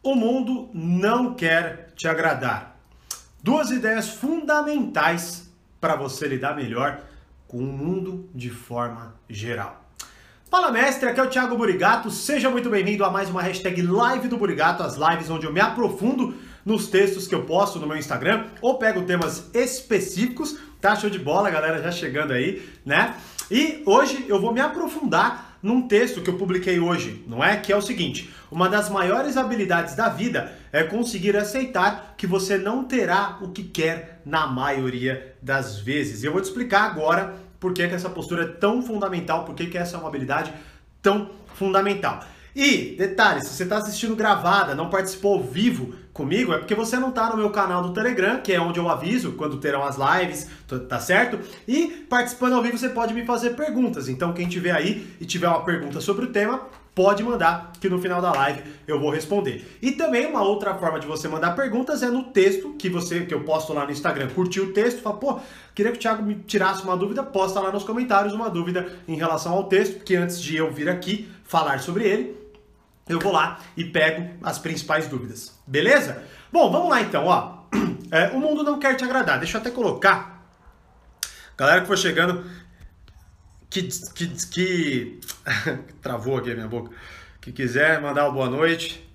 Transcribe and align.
O 0.00 0.14
mundo 0.14 0.70
não 0.72 1.34
quer 1.34 1.88
te 1.96 2.06
agradar. 2.06 2.78
Duas 3.42 3.70
ideias 3.70 4.08
fundamentais 4.08 5.50
para 5.80 5.96
você 5.96 6.28
lidar 6.28 6.54
melhor 6.54 7.00
com 7.48 7.58
o 7.58 7.72
mundo 7.72 8.28
de 8.32 8.48
forma 8.48 9.14
geral. 9.28 9.84
Fala 10.48 10.70
mestre, 10.70 11.08
aqui 11.08 11.18
é 11.18 11.22
o 11.22 11.28
Thiago 11.28 11.56
Burigato, 11.56 12.12
seja 12.12 12.48
muito 12.48 12.70
bem-vindo 12.70 13.04
a 13.04 13.10
mais 13.10 13.28
uma 13.28 13.42
hashtag 13.42 13.82
Live 13.82 14.28
do 14.28 14.38
Burigato, 14.38 14.84
as 14.84 14.96
lives 14.96 15.30
onde 15.30 15.46
eu 15.46 15.52
me 15.52 15.60
aprofundo 15.60 16.34
nos 16.64 16.86
textos 16.86 17.26
que 17.26 17.34
eu 17.34 17.44
posto 17.44 17.80
no 17.80 17.86
meu 17.86 17.96
Instagram 17.96 18.46
ou 18.62 18.78
pego 18.78 19.02
temas 19.02 19.50
específicos, 19.52 20.56
tá 20.80 20.94
show 20.94 21.10
de 21.10 21.18
bola, 21.18 21.50
galera 21.50 21.82
já 21.82 21.90
chegando 21.90 22.32
aí, 22.32 22.66
né? 22.86 23.16
E 23.50 23.82
hoje 23.84 24.26
eu 24.28 24.40
vou 24.40 24.52
me 24.52 24.60
aprofundar 24.60 25.47
num 25.62 25.88
texto 25.88 26.20
que 26.22 26.30
eu 26.30 26.36
publiquei 26.36 26.78
hoje, 26.78 27.24
não 27.26 27.42
é? 27.42 27.56
Que 27.56 27.72
é 27.72 27.76
o 27.76 27.82
seguinte: 27.82 28.32
uma 28.50 28.68
das 28.68 28.88
maiores 28.88 29.36
habilidades 29.36 29.94
da 29.94 30.08
vida 30.08 30.52
é 30.72 30.82
conseguir 30.82 31.36
aceitar 31.36 32.14
que 32.16 32.26
você 32.26 32.56
não 32.56 32.84
terá 32.84 33.38
o 33.40 33.48
que 33.48 33.64
quer 33.64 34.20
na 34.24 34.46
maioria 34.46 35.36
das 35.42 35.78
vezes. 35.78 36.22
E 36.22 36.26
eu 36.26 36.32
vou 36.32 36.40
te 36.40 36.44
explicar 36.44 36.82
agora 36.84 37.34
por 37.58 37.72
que, 37.72 37.86
que 37.86 37.94
essa 37.94 38.08
postura 38.08 38.44
é 38.44 38.46
tão 38.46 38.82
fundamental, 38.82 39.44
por 39.44 39.54
que, 39.54 39.66
que 39.66 39.78
essa 39.78 39.96
é 39.96 40.00
uma 40.00 40.08
habilidade 40.08 40.52
tão 41.02 41.30
fundamental. 41.54 42.20
E, 42.54 42.96
detalhe, 42.96 43.42
se 43.42 43.54
você 43.54 43.62
está 43.62 43.78
assistindo 43.78 44.16
gravada, 44.16 44.74
não 44.74 44.90
participou 44.90 45.34
ao 45.34 45.42
vivo 45.42 45.94
comigo, 46.12 46.52
é 46.52 46.58
porque 46.58 46.74
você 46.74 46.96
não 46.96 47.10
está 47.10 47.30
no 47.30 47.36
meu 47.36 47.50
canal 47.50 47.82
do 47.82 47.92
Telegram, 47.92 48.40
que 48.40 48.52
é 48.52 48.60
onde 48.60 48.80
eu 48.80 48.88
aviso 48.88 49.32
quando 49.32 49.58
terão 49.58 49.84
as 49.84 49.96
lives, 49.96 50.48
tá 50.88 50.98
certo? 50.98 51.38
E 51.66 52.04
participando 52.08 52.54
ao 52.54 52.62
vivo 52.62 52.76
você 52.76 52.88
pode 52.88 53.14
me 53.14 53.24
fazer 53.24 53.50
perguntas. 53.50 54.08
Então, 54.08 54.32
quem 54.32 54.48
tiver 54.48 54.72
aí 54.72 55.06
e 55.20 55.24
tiver 55.24 55.46
uma 55.46 55.62
pergunta 55.62 56.00
sobre 56.00 56.24
o 56.24 56.32
tema, 56.32 56.62
pode 56.98 57.22
mandar, 57.22 57.70
que 57.80 57.88
no 57.88 58.00
final 58.00 58.20
da 58.20 58.32
live 58.32 58.60
eu 58.84 58.98
vou 58.98 59.10
responder. 59.12 59.78
E 59.80 59.92
também 59.92 60.26
uma 60.26 60.42
outra 60.42 60.74
forma 60.74 60.98
de 60.98 61.06
você 61.06 61.28
mandar 61.28 61.52
perguntas 61.52 62.02
é 62.02 62.08
no 62.08 62.24
texto 62.24 62.74
que 62.76 62.88
você 62.88 63.20
que 63.20 63.32
eu 63.32 63.44
posto 63.44 63.72
lá 63.72 63.84
no 63.84 63.92
Instagram. 63.92 64.28
Curtiu 64.30 64.64
o 64.64 64.72
texto, 64.72 65.00
fala, 65.00 65.16
pô, 65.16 65.38
queria 65.76 65.92
que 65.92 65.98
o 65.98 66.00
Thiago 66.00 66.24
me 66.24 66.34
tirasse 66.34 66.82
uma 66.82 66.96
dúvida, 66.96 67.22
posta 67.22 67.60
lá 67.60 67.70
nos 67.70 67.84
comentários 67.84 68.34
uma 68.34 68.50
dúvida 68.50 68.88
em 69.06 69.14
relação 69.14 69.52
ao 69.52 69.68
texto, 69.68 70.02
que 70.02 70.16
antes 70.16 70.42
de 70.42 70.56
eu 70.56 70.72
vir 70.72 70.88
aqui 70.88 71.28
falar 71.48 71.80
sobre 71.80 72.04
ele, 72.04 72.38
eu 73.08 73.18
vou 73.18 73.32
lá 73.32 73.58
e 73.76 73.84
pego 73.84 74.28
as 74.42 74.58
principais 74.58 75.08
dúvidas. 75.08 75.58
Beleza? 75.66 76.22
Bom, 76.52 76.70
vamos 76.70 76.90
lá 76.90 77.00
então, 77.00 77.26
ó. 77.26 77.58
É, 78.10 78.28
o 78.28 78.40
mundo 78.40 78.62
não 78.64 78.78
quer 78.78 78.94
te 78.94 79.04
agradar. 79.04 79.38
Deixa 79.38 79.58
eu 79.58 79.60
até 79.60 79.70
colocar. 79.70 80.42
Galera 81.58 81.82
que 81.82 81.86
for 81.86 81.98
chegando, 81.98 82.42
que, 83.68 83.82
que, 83.82 84.28
que 84.46 85.20
travou 86.00 86.38
aqui 86.38 86.50
a 86.50 86.54
minha 86.54 86.66
boca. 86.66 86.90
Que 87.38 87.52
quiser 87.52 88.00
mandar 88.00 88.24
uma 88.24 88.32
boa 88.32 88.48
noite. 88.48 89.06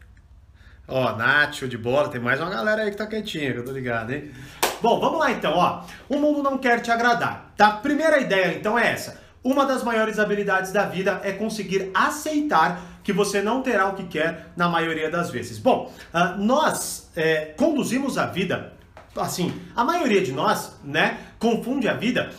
Ó, 0.88 1.16
Nath, 1.16 1.64
de 1.64 1.76
bola, 1.76 2.09
tem 2.09 2.22
mais 2.22 2.39
uma 2.39 2.52
galera 2.52 2.84
aí 2.84 2.92
que 2.92 2.98
tá 2.98 3.08
quietinha, 3.08 3.52
que 3.52 3.58
eu 3.58 3.66
tô 3.66 3.72
ligado, 3.72 4.14
hein? 4.14 4.31
Bom, 4.80 5.00
vamos 5.00 5.17
lá 5.17 5.31
então, 5.31 5.54
ó. 5.54 5.84
O 6.08 6.20
mundo 6.20 6.44
não 6.44 6.59
quer 6.59 6.80
te 6.80 6.92
agradar, 6.92 7.52
tá? 7.58 7.72
Primeira 7.72 8.20
ideia 8.20 8.56
então 8.56 8.78
é 8.78 8.92
essa. 8.92 9.23
Uma 9.44 9.66
das 9.66 9.83
maiores 9.83 10.19
habilidades 10.19 10.72
da 10.72 10.86
vida 10.86 11.19
é 11.23 11.33
conseguir 11.33 11.91
aceitar 11.94 12.81
que 13.03 13.11
você 13.11 13.41
não 13.41 13.61
terá 13.61 13.89
o 13.89 13.94
que 13.94 14.05
quer 14.05 14.53
na 14.55 14.69
maioria 14.69 15.09
das 15.09 15.30
vezes. 15.30 15.59
Bom, 15.59 15.91
uh, 16.13 16.41
nós 16.41 17.11
é, 17.13 17.53
conduzimos 17.58 18.17
a 18.17 18.25
vida, 18.25 18.71
assim, 19.16 19.53
a 19.75 19.83
maioria 19.83 20.21
de 20.21 20.31
nós, 20.31 20.80
né, 20.81 21.17
confunde 21.38 21.89
a 21.89 21.94
vida, 21.94 22.31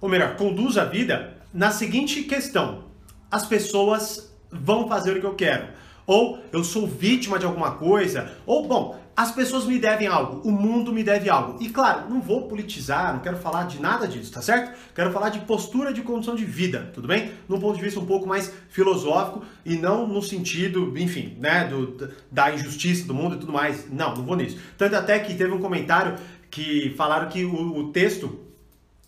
ou 0.00 0.08
melhor, 0.08 0.36
conduz 0.36 0.78
a 0.78 0.84
vida 0.84 1.34
na 1.52 1.70
seguinte 1.70 2.22
questão: 2.22 2.84
as 3.30 3.44
pessoas 3.44 4.32
vão 4.50 4.88
fazer 4.88 5.18
o 5.18 5.20
que 5.20 5.26
eu 5.26 5.34
quero. 5.34 5.66
Ou 6.06 6.38
eu 6.50 6.64
sou 6.64 6.86
vítima 6.86 7.38
de 7.38 7.44
alguma 7.44 7.72
coisa, 7.72 8.32
ou 8.46 8.66
bom, 8.66 8.98
as 9.18 9.32
pessoas 9.32 9.64
me 9.64 9.80
devem 9.80 10.06
algo, 10.06 10.48
o 10.48 10.52
mundo 10.52 10.92
me 10.92 11.02
deve 11.02 11.28
algo. 11.28 11.60
E 11.60 11.68
claro, 11.68 12.08
não 12.08 12.20
vou 12.20 12.46
politizar, 12.46 13.12
não 13.12 13.18
quero 13.18 13.36
falar 13.36 13.64
de 13.64 13.82
nada 13.82 14.06
disso, 14.06 14.30
tá 14.30 14.40
certo? 14.40 14.78
Quero 14.94 15.10
falar 15.10 15.30
de 15.30 15.40
postura 15.40 15.92
de 15.92 16.02
condição 16.02 16.36
de 16.36 16.44
vida, 16.44 16.92
tudo 16.94 17.08
bem? 17.08 17.32
Num 17.48 17.58
ponto 17.58 17.76
de 17.76 17.82
vista 17.82 17.98
um 17.98 18.06
pouco 18.06 18.28
mais 18.28 18.54
filosófico 18.68 19.44
e 19.64 19.74
não 19.74 20.06
no 20.06 20.22
sentido, 20.22 20.96
enfim, 20.96 21.36
né, 21.40 21.64
do, 21.64 22.12
da 22.30 22.54
injustiça 22.54 23.08
do 23.08 23.12
mundo 23.12 23.34
e 23.34 23.38
tudo 23.40 23.52
mais. 23.52 23.90
Não, 23.90 24.14
não 24.14 24.24
vou 24.24 24.36
nisso. 24.36 24.56
Tanto 24.76 24.94
até 24.94 25.18
que 25.18 25.34
teve 25.34 25.52
um 25.52 25.58
comentário 25.58 26.14
que 26.48 26.94
falaram 26.96 27.28
que 27.28 27.44
o, 27.44 27.76
o 27.76 27.90
texto 27.90 28.47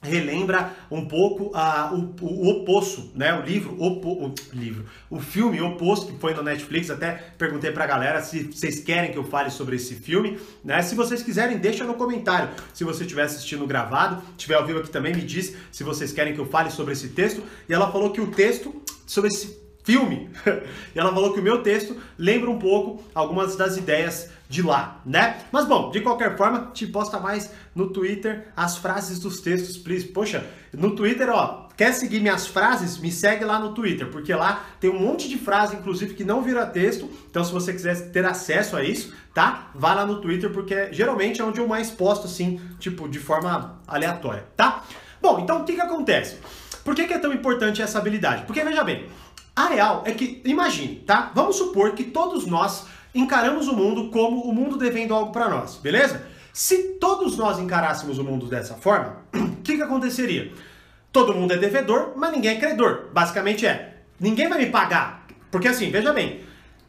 relembra 0.03 0.75
um 0.91 1.05
pouco 1.05 1.57
uh, 1.57 1.95
o, 1.95 2.25
o, 2.25 2.49
Oposto, 2.49 3.11
né? 3.15 3.39
O 3.39 3.43
livro, 3.43 3.75
o, 3.79 4.27
o 4.27 4.35
livro, 4.53 4.87
o 5.11 5.21
filme 5.21 5.61
Oposto 5.61 6.13
que 6.13 6.19
foi 6.19 6.33
no 6.33 6.43
Netflix. 6.43 6.91
Até 6.91 7.13
perguntei 7.37 7.71
pra 7.71 7.87
galera 7.87 8.23
se 8.23 8.45
vocês 8.45 8.81
querem 8.81 9.13
que 9.13 9.19
eu 9.19 9.25
fale 9.25 9.51
sobre 9.51 9.77
esse 9.77 9.95
filme, 9.95 10.39
né? 10.65 10.81
Se 10.83 10.95
vocês 10.95 11.23
quiserem, 11.23 11.59
deixa 11.59 11.85
no 11.85 11.95
comentário. 11.95 12.49
Se 12.73 12.83
você 12.83 13.03
estiver 13.03 13.25
assistindo 13.25 13.67
gravado, 13.67 14.23
estiver 14.31 14.55
ao 14.55 14.67
vivo 14.67 14.79
aqui 14.79 14.91
também, 14.91 15.15
me 15.15 15.23
diz 15.23 15.55
se 15.71 15.85
vocês 15.85 16.13
querem 16.13 16.35
que 16.35 16.41
eu 16.41 16.47
fale 16.47 16.71
sobre 16.71 16.95
esse 16.95 17.09
texto. 17.09 17.43
E 17.69 17.75
ela 17.75 17.93
falou 17.93 18.11
que 18.11 18.21
o 18.21 18.29
texto 18.29 18.83
sobre 19.07 19.29
esse 19.29 19.60
filme, 19.83 20.31
e 20.95 20.99
ela 20.99 21.13
falou 21.13 21.33
que 21.33 21.41
o 21.41 21.43
meu 21.43 21.63
texto 21.63 21.97
lembra 22.19 22.51
um 22.51 22.59
pouco 22.59 23.03
algumas 23.15 23.57
das 23.57 23.77
ideias 23.77 24.31
de 24.51 24.63
lá, 24.63 25.01
né? 25.07 25.39
Mas 25.53 25.65
bom, 25.65 25.91
de 25.91 26.01
qualquer 26.01 26.37
forma, 26.37 26.73
te 26.75 26.85
posta 26.85 27.21
mais 27.21 27.53
no 27.73 27.89
Twitter 27.91 28.49
as 28.57 28.77
frases 28.77 29.21
dos 29.21 29.41
textos, 29.41 29.79
please. 29.79 30.09
Poxa, 30.09 30.45
no 30.73 30.97
Twitter, 30.97 31.31
ó, 31.31 31.69
quer 31.77 31.93
seguir 31.93 32.19
minhas 32.19 32.49
frases? 32.49 32.99
Me 32.99 33.13
segue 33.13 33.45
lá 33.45 33.61
no 33.61 33.73
Twitter, 33.73 34.09
porque 34.09 34.35
lá 34.35 34.65
tem 34.81 34.91
um 34.91 34.99
monte 34.99 35.29
de 35.29 35.39
frase, 35.39 35.77
inclusive, 35.77 36.15
que 36.15 36.25
não 36.25 36.43
vira 36.43 36.67
texto. 36.67 37.09
Então, 37.31 37.45
se 37.45 37.53
você 37.53 37.73
quiser 37.73 38.11
ter 38.11 38.25
acesso 38.25 38.77
a 38.77 38.83
isso, 38.83 39.15
tá? 39.33 39.71
Vá 39.73 39.95
lá 39.95 40.05
no 40.05 40.21
Twitter, 40.21 40.51
porque 40.51 40.93
geralmente 40.93 41.41
é 41.41 41.45
onde 41.45 41.61
eu 41.61 41.69
mais 41.69 41.89
posto, 41.89 42.27
assim, 42.27 42.61
tipo, 42.81 43.09
de 43.09 43.21
forma 43.21 43.79
aleatória, 43.87 44.45
tá? 44.57 44.83
Bom, 45.23 45.39
então 45.39 45.61
o 45.61 45.65
que 45.65 45.75
que 45.75 45.81
acontece? 45.81 46.39
Por 46.85 46.95
que, 46.95 47.07
que 47.07 47.13
é 47.13 47.19
tão 47.19 47.33
importante 47.33 47.83
essa 47.83 47.99
habilidade? 47.99 48.45
Porque, 48.47 48.65
veja 48.65 48.83
bem, 48.83 49.07
a 49.61 49.67
real 49.69 50.03
é 50.07 50.13
que, 50.13 50.41
imagine, 50.45 50.97
tá? 50.97 51.31
Vamos 51.35 51.57
supor 51.57 51.93
que 51.93 52.05
todos 52.05 52.47
nós 52.47 52.87
encaramos 53.15 53.69
o 53.69 53.77
mundo 53.77 54.11
como 54.11 54.43
o 54.43 54.55
mundo 54.55 54.77
devendo 54.77 55.15
algo 55.15 55.33
para 55.33 55.49
nós, 55.49 55.77
beleza? 55.77 56.27
Se 56.53 56.95
todos 57.01 57.37
nós 57.37 57.59
encarássemos 57.59 58.19
o 58.19 58.25
mundo 58.25 58.47
dessa 58.47 58.75
forma, 58.75 59.19
o 59.35 59.57
que, 59.63 59.77
que 59.77 59.83
aconteceria? 59.83 60.53
Todo 61.13 61.35
mundo 61.35 61.53
é 61.53 61.57
devedor, 61.57 62.13
mas 62.17 62.33
ninguém 62.33 62.57
é 62.57 62.61
credor. 62.61 63.09
Basicamente 63.13 63.67
é, 63.67 63.99
ninguém 64.19 64.49
vai 64.49 64.59
me 64.59 64.67
pagar. 64.67 65.27
Porque 65.51 65.69
assim, 65.69 65.91
veja 65.91 66.13
bem, 66.13 66.41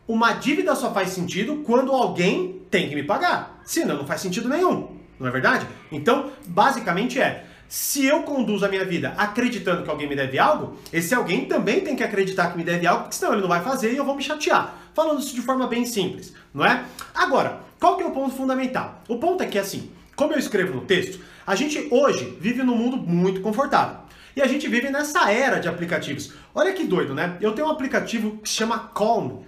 uma 0.07 0.33
dívida 0.33 0.75
só 0.75 0.93
faz 0.93 1.09
sentido 1.09 1.63
quando 1.65 1.91
alguém 1.91 2.61
tem 2.69 2.87
que 2.87 2.95
me 2.95 3.03
pagar. 3.03 3.61
Senão 3.65 3.97
não 3.97 4.05
faz 4.05 4.21
sentido 4.21 4.47
nenhum, 4.47 4.97
não 5.19 5.27
é 5.27 5.31
verdade? 5.31 5.67
Então, 5.91 6.31
basicamente 6.47 7.19
é, 7.19 7.45
se 7.71 8.05
eu 8.05 8.23
conduzo 8.23 8.65
a 8.65 8.67
minha 8.67 8.83
vida 8.83 9.13
acreditando 9.17 9.83
que 9.83 9.89
alguém 9.89 10.05
me 10.05 10.13
deve 10.13 10.37
algo, 10.37 10.77
esse 10.91 11.15
alguém 11.15 11.45
também 11.45 11.79
tem 11.79 11.95
que 11.95 12.03
acreditar 12.03 12.51
que 12.51 12.57
me 12.57 12.65
deve 12.65 12.85
algo, 12.85 13.03
porque 13.03 13.15
senão 13.15 13.31
ele 13.31 13.41
não 13.41 13.47
vai 13.47 13.63
fazer 13.63 13.93
e 13.93 13.95
eu 13.95 14.03
vou 14.03 14.13
me 14.13 14.21
chatear. 14.21 14.77
Falando 14.93 15.21
isso 15.21 15.33
de 15.33 15.41
forma 15.41 15.65
bem 15.67 15.85
simples, 15.85 16.33
não 16.53 16.65
é? 16.65 16.83
Agora, 17.15 17.61
qual 17.79 17.95
que 17.95 18.03
é 18.03 18.05
o 18.05 18.11
ponto 18.11 18.35
fundamental? 18.35 19.01
O 19.07 19.19
ponto 19.19 19.41
é 19.41 19.45
que 19.45 19.57
assim, 19.57 19.89
como 20.17 20.33
eu 20.33 20.37
escrevo 20.37 20.73
no 20.73 20.81
texto, 20.81 21.21
a 21.47 21.55
gente 21.55 21.87
hoje 21.89 22.37
vive 22.41 22.61
num 22.61 22.75
mundo 22.75 22.97
muito 22.97 23.39
confortável. 23.39 23.99
E 24.35 24.41
a 24.41 24.47
gente 24.47 24.67
vive 24.67 24.89
nessa 24.89 25.31
era 25.31 25.57
de 25.57 25.69
aplicativos. 25.69 26.33
Olha 26.53 26.73
que 26.73 26.83
doido, 26.83 27.15
né? 27.15 27.37
Eu 27.39 27.53
tenho 27.53 27.69
um 27.69 27.71
aplicativo 27.71 28.37
que 28.39 28.49
se 28.49 28.55
chama 28.55 28.91
Calm, 28.93 29.43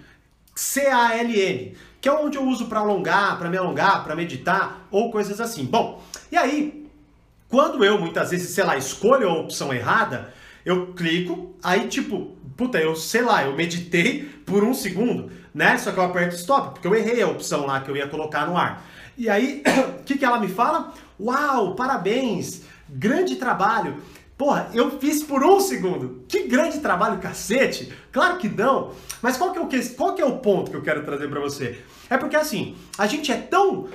C-A-L-M, 0.56 1.76
que 2.00 2.08
é 2.08 2.14
onde 2.14 2.38
eu 2.38 2.46
uso 2.46 2.68
para 2.68 2.80
alongar, 2.80 3.38
para 3.38 3.50
me 3.50 3.58
alongar, 3.58 4.02
para 4.06 4.16
meditar 4.16 4.88
ou 4.90 5.12
coisas 5.12 5.42
assim. 5.42 5.66
Bom, 5.66 6.02
e 6.32 6.38
aí 6.38 6.83
quando 7.54 7.86
eu, 7.86 8.00
muitas 8.00 8.32
vezes, 8.32 8.50
sei 8.50 8.64
lá, 8.64 8.76
escolho 8.76 9.30
a 9.30 9.34
opção 9.34 9.72
errada, 9.72 10.34
eu 10.66 10.88
clico, 10.88 11.56
aí 11.62 11.88
tipo, 11.88 12.36
puta, 12.58 12.80
eu 12.80 12.96
sei 12.96 13.22
lá, 13.22 13.44
eu 13.44 13.56
meditei 13.56 14.24
por 14.44 14.64
um 14.64 14.74
segundo, 14.74 15.32
né? 15.54 15.78
Só 15.78 15.92
que 15.92 16.00
eu 16.00 16.04
aperto 16.04 16.34
stop, 16.34 16.72
porque 16.72 16.88
eu 16.88 16.96
errei 16.96 17.22
a 17.22 17.28
opção 17.28 17.68
lá 17.68 17.80
que 17.80 17.92
eu 17.92 17.96
ia 17.96 18.08
colocar 18.08 18.48
no 18.48 18.58
ar. 18.58 18.84
E 19.16 19.30
aí, 19.30 19.62
o 20.00 20.04
que, 20.04 20.18
que 20.18 20.26
ela 20.26 20.40
me 20.40 20.48
fala? 20.48 20.96
Uau, 21.20 21.76
parabéns, 21.76 22.64
grande 22.90 23.36
trabalho. 23.36 23.98
Porra, 24.36 24.72
eu 24.74 25.00
fiz 25.00 25.22
por 25.22 25.44
um 25.44 25.60
segundo. 25.60 26.24
Que 26.28 26.48
grande 26.48 26.80
trabalho, 26.80 27.20
cacete. 27.20 27.94
Claro 28.12 28.38
que 28.38 28.50
não. 28.50 28.94
Mas 29.22 29.38
qual 29.38 29.52
que 29.52 29.60
é 29.60 29.62
o, 29.62 29.96
qual 29.96 30.16
que 30.16 30.22
é 30.24 30.26
o 30.26 30.40
ponto 30.40 30.72
que 30.72 30.78
eu 30.78 30.82
quero 30.82 31.04
trazer 31.04 31.30
para 31.30 31.40
você? 31.40 31.80
É 32.10 32.18
porque 32.18 32.36
assim, 32.36 32.76
a 32.98 33.06
gente 33.06 33.32
é 33.32 33.38
tão... 33.38 33.90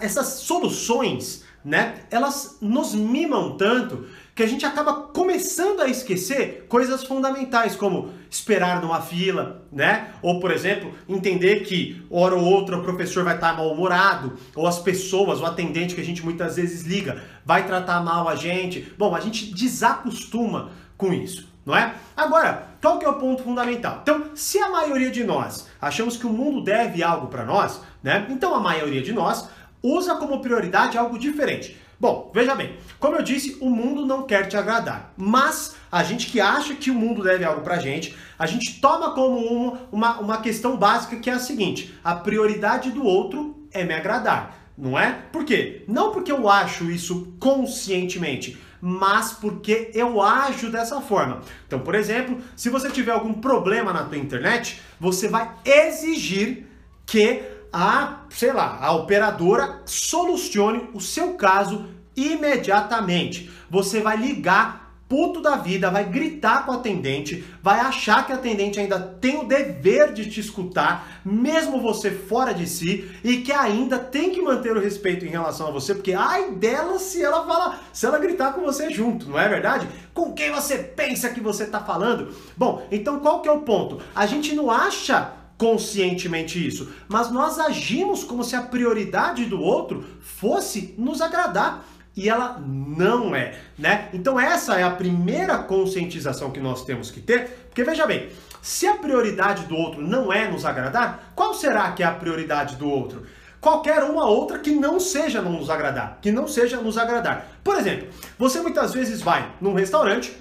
Essas 0.00 0.26
soluções 0.34 1.45
né? 1.66 1.96
Elas 2.12 2.58
nos 2.62 2.94
mimam 2.94 3.56
tanto 3.56 4.06
que 4.36 4.42
a 4.42 4.46
gente 4.46 4.64
acaba 4.64 4.92
começando 4.92 5.80
a 5.80 5.88
esquecer 5.88 6.64
coisas 6.68 7.02
fundamentais, 7.02 7.74
como 7.74 8.10
esperar 8.30 8.80
numa 8.80 9.00
fila, 9.00 9.66
né? 9.72 10.10
Ou, 10.22 10.38
por 10.38 10.52
exemplo, 10.52 10.94
entender 11.08 11.64
que 11.64 12.06
hora 12.08 12.36
ou 12.36 12.44
outra 12.44 12.78
o 12.78 12.82
professor 12.84 13.24
vai 13.24 13.34
estar 13.34 13.56
mal-humorado, 13.56 14.34
ou 14.54 14.64
as 14.64 14.78
pessoas, 14.78 15.40
o 15.40 15.44
atendente 15.44 15.96
que 15.96 16.00
a 16.00 16.04
gente 16.04 16.24
muitas 16.24 16.54
vezes 16.54 16.84
liga, 16.84 17.20
vai 17.44 17.66
tratar 17.66 18.00
mal 18.00 18.28
a 18.28 18.36
gente. 18.36 18.92
Bom, 18.96 19.12
a 19.12 19.20
gente 19.20 19.52
desacostuma 19.52 20.70
com 20.96 21.12
isso. 21.12 21.48
não 21.64 21.76
é? 21.76 21.94
Agora, 22.16 22.68
qual 22.80 23.00
que 23.00 23.04
é 23.04 23.08
o 23.08 23.14
ponto 23.14 23.42
fundamental? 23.42 23.98
Então, 24.02 24.26
se 24.36 24.60
a 24.60 24.70
maioria 24.70 25.10
de 25.10 25.24
nós 25.24 25.66
achamos 25.80 26.16
que 26.16 26.26
o 26.26 26.32
mundo 26.32 26.62
deve 26.62 27.02
algo 27.02 27.26
para 27.26 27.44
nós, 27.44 27.80
né? 28.06 28.24
Então 28.30 28.54
a 28.54 28.60
maioria 28.60 29.02
de 29.02 29.12
nós 29.12 29.48
usa 29.94 30.16
como 30.16 30.40
prioridade 30.40 30.98
algo 30.98 31.18
diferente. 31.18 31.76
Bom, 31.98 32.30
veja 32.34 32.54
bem, 32.54 32.76
como 33.00 33.16
eu 33.16 33.22
disse, 33.22 33.56
o 33.58 33.70
mundo 33.70 34.04
não 34.04 34.24
quer 34.24 34.48
te 34.48 34.56
agradar, 34.56 35.14
mas 35.16 35.76
a 35.90 36.02
gente 36.02 36.26
que 36.26 36.38
acha 36.38 36.74
que 36.74 36.90
o 36.90 36.94
mundo 36.94 37.22
deve 37.22 37.42
algo 37.42 37.62
pra 37.62 37.78
gente, 37.78 38.14
a 38.38 38.44
gente 38.44 38.80
toma 38.82 39.12
como 39.14 39.38
uma, 39.38 39.78
uma, 39.90 40.18
uma 40.18 40.40
questão 40.42 40.76
básica 40.76 41.16
que 41.16 41.30
é 41.30 41.32
a 41.32 41.38
seguinte: 41.38 41.98
a 42.04 42.14
prioridade 42.14 42.90
do 42.90 43.02
outro 43.02 43.66
é 43.72 43.82
me 43.82 43.94
agradar, 43.94 44.72
não 44.76 44.98
é? 44.98 45.22
Por 45.32 45.44
quê? 45.44 45.84
Não 45.88 46.12
porque 46.12 46.30
eu 46.30 46.50
acho 46.50 46.90
isso 46.90 47.34
conscientemente, 47.40 48.58
mas 48.78 49.32
porque 49.32 49.90
eu 49.94 50.20
ajo 50.20 50.70
dessa 50.70 51.00
forma. 51.00 51.40
Então, 51.66 51.80
por 51.80 51.94
exemplo, 51.94 52.38
se 52.54 52.68
você 52.68 52.90
tiver 52.90 53.12
algum 53.12 53.32
problema 53.32 53.90
na 53.90 54.04
tua 54.04 54.18
internet, 54.18 54.82
você 55.00 55.28
vai 55.28 55.50
exigir 55.64 56.66
que 57.06 57.42
a, 57.76 58.22
sei 58.30 58.54
lá, 58.54 58.78
a 58.80 58.92
operadora 58.92 59.82
solucione 59.84 60.88
o 60.94 61.00
seu 61.00 61.34
caso 61.34 61.84
imediatamente. 62.16 63.50
Você 63.68 64.00
vai 64.00 64.16
ligar 64.16 64.86
puto 65.06 65.42
da 65.42 65.56
vida, 65.56 65.90
vai 65.90 66.04
gritar 66.04 66.64
com 66.64 66.72
o 66.72 66.74
atendente, 66.76 67.44
vai 67.62 67.78
achar 67.78 68.26
que 68.26 68.32
o 68.32 68.34
atendente 68.34 68.80
ainda 68.80 68.98
tem 68.98 69.38
o 69.38 69.44
dever 69.44 70.12
de 70.14 70.28
te 70.28 70.40
escutar, 70.40 71.20
mesmo 71.24 71.80
você 71.80 72.10
fora 72.10 72.52
de 72.52 72.66
si, 72.66 73.08
e 73.22 73.36
que 73.36 73.52
ainda 73.52 73.98
tem 73.98 74.30
que 74.30 74.40
manter 74.40 74.74
o 74.74 74.80
respeito 74.80 75.24
em 75.24 75.28
relação 75.28 75.68
a 75.68 75.70
você, 75.70 75.94
porque 75.94 76.14
ai 76.14 76.52
dela 76.52 76.98
se 76.98 77.22
ela 77.22 77.44
fala, 77.44 77.78
se 77.92 78.06
ela 78.06 78.18
gritar 78.18 78.54
com 78.54 78.62
você 78.62 78.90
junto, 78.90 79.28
não 79.28 79.38
é 79.38 79.48
verdade? 79.48 79.86
Com 80.14 80.32
quem 80.32 80.50
você 80.50 80.78
pensa 80.78 81.28
que 81.28 81.40
você 81.40 81.64
está 81.64 81.80
falando? 81.80 82.34
Bom, 82.56 82.84
então 82.90 83.20
qual 83.20 83.42
que 83.42 83.48
é 83.48 83.52
o 83.52 83.60
ponto? 83.60 84.00
A 84.14 84.26
gente 84.26 84.54
não 84.56 84.70
acha 84.70 85.45
conscientemente 85.58 86.64
isso, 86.64 86.92
mas 87.08 87.30
nós 87.30 87.58
agimos 87.58 88.22
como 88.22 88.44
se 88.44 88.54
a 88.54 88.62
prioridade 88.62 89.46
do 89.46 89.60
outro 89.60 90.04
fosse 90.20 90.94
nos 90.98 91.20
agradar 91.20 91.84
e 92.14 92.28
ela 92.28 92.58
não 92.58 93.34
é, 93.34 93.58
né? 93.78 94.08
Então 94.12 94.40
essa 94.40 94.78
é 94.78 94.82
a 94.82 94.90
primeira 94.90 95.58
conscientização 95.58 96.50
que 96.50 96.60
nós 96.60 96.84
temos 96.84 97.10
que 97.10 97.20
ter, 97.20 97.66
porque 97.68 97.84
veja 97.84 98.06
bem, 98.06 98.30
se 98.62 98.86
a 98.86 98.94
prioridade 98.94 99.64
do 99.66 99.76
outro 99.76 100.02
não 100.02 100.32
é 100.32 100.48
nos 100.48 100.64
agradar, 100.64 101.32
qual 101.34 101.54
será 101.54 101.92
que 101.92 102.02
é 102.02 102.06
a 102.06 102.12
prioridade 102.12 102.76
do 102.76 102.88
outro? 102.88 103.26
Qualquer 103.60 104.02
uma 104.04 104.26
outra 104.26 104.58
que 104.58 104.70
não 104.70 104.98
seja 105.00 105.42
não 105.42 105.52
nos 105.52 105.68
agradar, 105.70 106.18
que 106.22 106.30
não 106.30 106.46
seja 106.46 106.76
nos 106.78 106.96
agradar. 106.96 107.48
Por 107.64 107.76
exemplo, 107.76 108.08
você 108.38 108.60
muitas 108.60 108.94
vezes 108.94 109.20
vai 109.20 109.50
num 109.60 109.74
restaurante, 109.74 110.36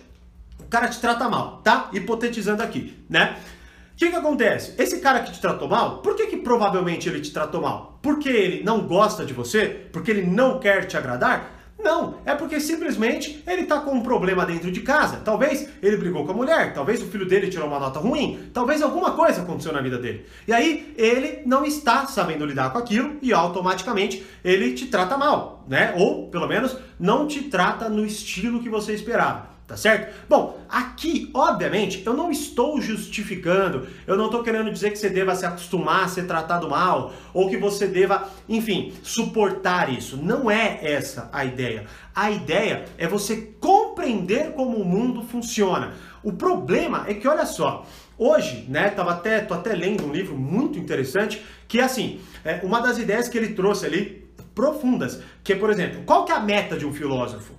o 0.59 0.65
cara 0.65 0.87
te 0.87 0.99
trata 0.99 1.27
mal, 1.27 1.61
tá? 1.63 1.89
Hipotetizando 1.93 2.61
aqui, 2.63 2.97
né? 3.09 3.37
O 3.95 3.97
que, 3.97 4.09
que 4.09 4.15
acontece? 4.17 4.73
Esse 4.77 4.99
cara 4.99 5.21
que 5.21 5.31
te 5.31 5.39
tratou 5.39 5.69
mal, 5.69 5.99
por 5.99 6.17
que, 6.17 6.27
que 6.27 6.35
provavelmente 6.35 7.07
ele 7.07 7.21
te 7.21 7.31
tratou 7.31 7.61
mal? 7.61 7.97
Porque 8.01 8.27
ele 8.27 8.61
não 8.61 8.85
gosta 8.85 9.25
de 9.25 9.33
você? 9.33 9.87
Porque 9.93 10.11
ele 10.11 10.23
não 10.23 10.59
quer 10.59 10.85
te 10.85 10.97
agradar? 10.97 11.71
Não, 11.81 12.15
é 12.25 12.35
porque 12.35 12.59
simplesmente 12.59 13.41
ele 13.47 13.61
está 13.61 13.79
com 13.79 13.91
um 13.91 14.03
problema 14.03 14.45
dentro 14.45 14.69
de 14.69 14.81
casa. 14.81 15.21
Talvez 15.23 15.69
ele 15.81 15.95
brigou 15.95 16.25
com 16.25 16.33
a 16.33 16.35
mulher, 16.35 16.73
talvez 16.73 17.01
o 17.01 17.05
filho 17.05 17.25
dele 17.25 17.47
tirou 17.47 17.69
uma 17.69 17.79
nota 17.79 17.99
ruim, 17.99 18.49
talvez 18.53 18.81
alguma 18.81 19.11
coisa 19.11 19.43
aconteceu 19.43 19.71
na 19.71 19.79
vida 19.79 19.97
dele. 19.97 20.25
E 20.45 20.51
aí 20.51 20.93
ele 20.97 21.43
não 21.45 21.63
está 21.63 22.05
sabendo 22.05 22.45
lidar 22.45 22.73
com 22.73 22.77
aquilo 22.77 23.15
e 23.21 23.31
automaticamente 23.31 24.25
ele 24.43 24.73
te 24.73 24.87
trata 24.87 25.17
mal, 25.17 25.63
né? 25.69 25.93
Ou 25.95 26.27
pelo 26.27 26.49
menos 26.49 26.75
não 26.99 27.27
te 27.27 27.43
trata 27.43 27.87
no 27.87 28.05
estilo 28.05 28.61
que 28.61 28.67
você 28.67 28.93
esperava 28.93 29.54
tá 29.67 29.75
certo? 29.75 30.13
Bom, 30.29 30.59
aqui, 30.69 31.29
obviamente, 31.33 32.03
eu 32.05 32.13
não 32.13 32.29
estou 32.29 32.79
justificando, 32.79 33.87
eu 34.05 34.15
não 34.15 34.25
estou 34.25 34.43
querendo 34.43 34.71
dizer 34.71 34.91
que 34.91 34.97
você 34.97 35.09
deva 35.09 35.35
se 35.35 35.45
acostumar 35.45 36.03
a 36.03 36.07
ser 36.07 36.27
tratado 36.27 36.69
mal, 36.69 37.13
ou 37.33 37.49
que 37.49 37.57
você 37.57 37.87
deva, 37.87 38.29
enfim, 38.47 38.93
suportar 39.01 39.91
isso. 39.91 40.17
Não 40.17 40.51
é 40.51 40.79
essa 40.81 41.29
a 41.33 41.43
ideia. 41.43 41.85
A 42.13 42.29
ideia 42.29 42.85
é 42.97 43.07
você 43.07 43.53
compreender 43.59 44.51
como 44.51 44.77
o 44.77 44.85
mundo 44.85 45.23
funciona. 45.23 45.93
O 46.23 46.33
problema 46.33 47.05
é 47.07 47.15
que, 47.15 47.27
olha 47.27 47.45
só, 47.45 47.85
hoje, 48.17 48.65
né, 48.69 48.89
tava 48.89 49.11
até, 49.11 49.39
tô 49.39 49.55
até 49.55 49.73
lendo 49.73 50.05
um 50.05 50.11
livro 50.11 50.37
muito 50.37 50.77
interessante, 50.77 51.43
que 51.67 51.79
é 51.79 51.83
assim, 51.83 52.19
é 52.43 52.61
uma 52.63 52.79
das 52.81 52.99
ideias 52.99 53.27
que 53.27 53.37
ele 53.37 53.53
trouxe 53.53 53.85
ali, 53.85 54.25
profundas, 54.53 55.21
que 55.43 55.53
é, 55.53 55.55
por 55.55 55.69
exemplo, 55.69 56.03
qual 56.05 56.23
que 56.23 56.31
é 56.31 56.35
a 56.35 56.39
meta 56.39 56.77
de 56.77 56.85
um 56.85 56.93
filósofo? 56.93 57.53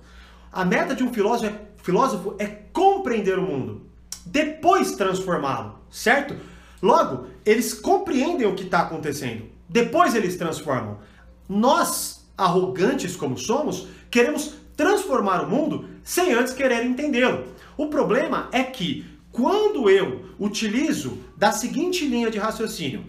A 0.51 0.65
meta 0.65 0.95
de 0.95 1.03
um 1.03 1.13
filósofo 1.13 1.53
é 1.53 1.66
filósofo 1.87 2.35
é 2.37 2.47
compreender 2.73 3.39
o 3.39 3.43
mundo, 3.43 3.83
depois 4.25 4.97
transformá-lo, 4.97 5.79
certo? 5.89 6.35
Logo, 6.81 7.27
eles 7.45 7.73
compreendem 7.73 8.45
o 8.45 8.55
que 8.55 8.65
está 8.65 8.81
acontecendo, 8.81 9.45
depois 9.69 10.13
eles 10.13 10.35
transformam. 10.35 10.97
Nós, 11.47 12.27
arrogantes 12.37 13.15
como 13.15 13.37
somos, 13.37 13.87
queremos 14.11 14.55
transformar 14.75 15.41
o 15.41 15.49
mundo 15.49 15.87
sem 16.03 16.33
antes 16.33 16.51
querer 16.51 16.83
entendê-lo. 16.83 17.45
O 17.77 17.87
problema 17.87 18.49
é 18.51 18.63
que 18.63 19.05
quando 19.31 19.89
eu 19.89 20.25
utilizo 20.37 21.19
da 21.37 21.53
seguinte 21.53 22.05
linha 22.05 22.29
de 22.29 22.37
raciocínio, 22.37 23.05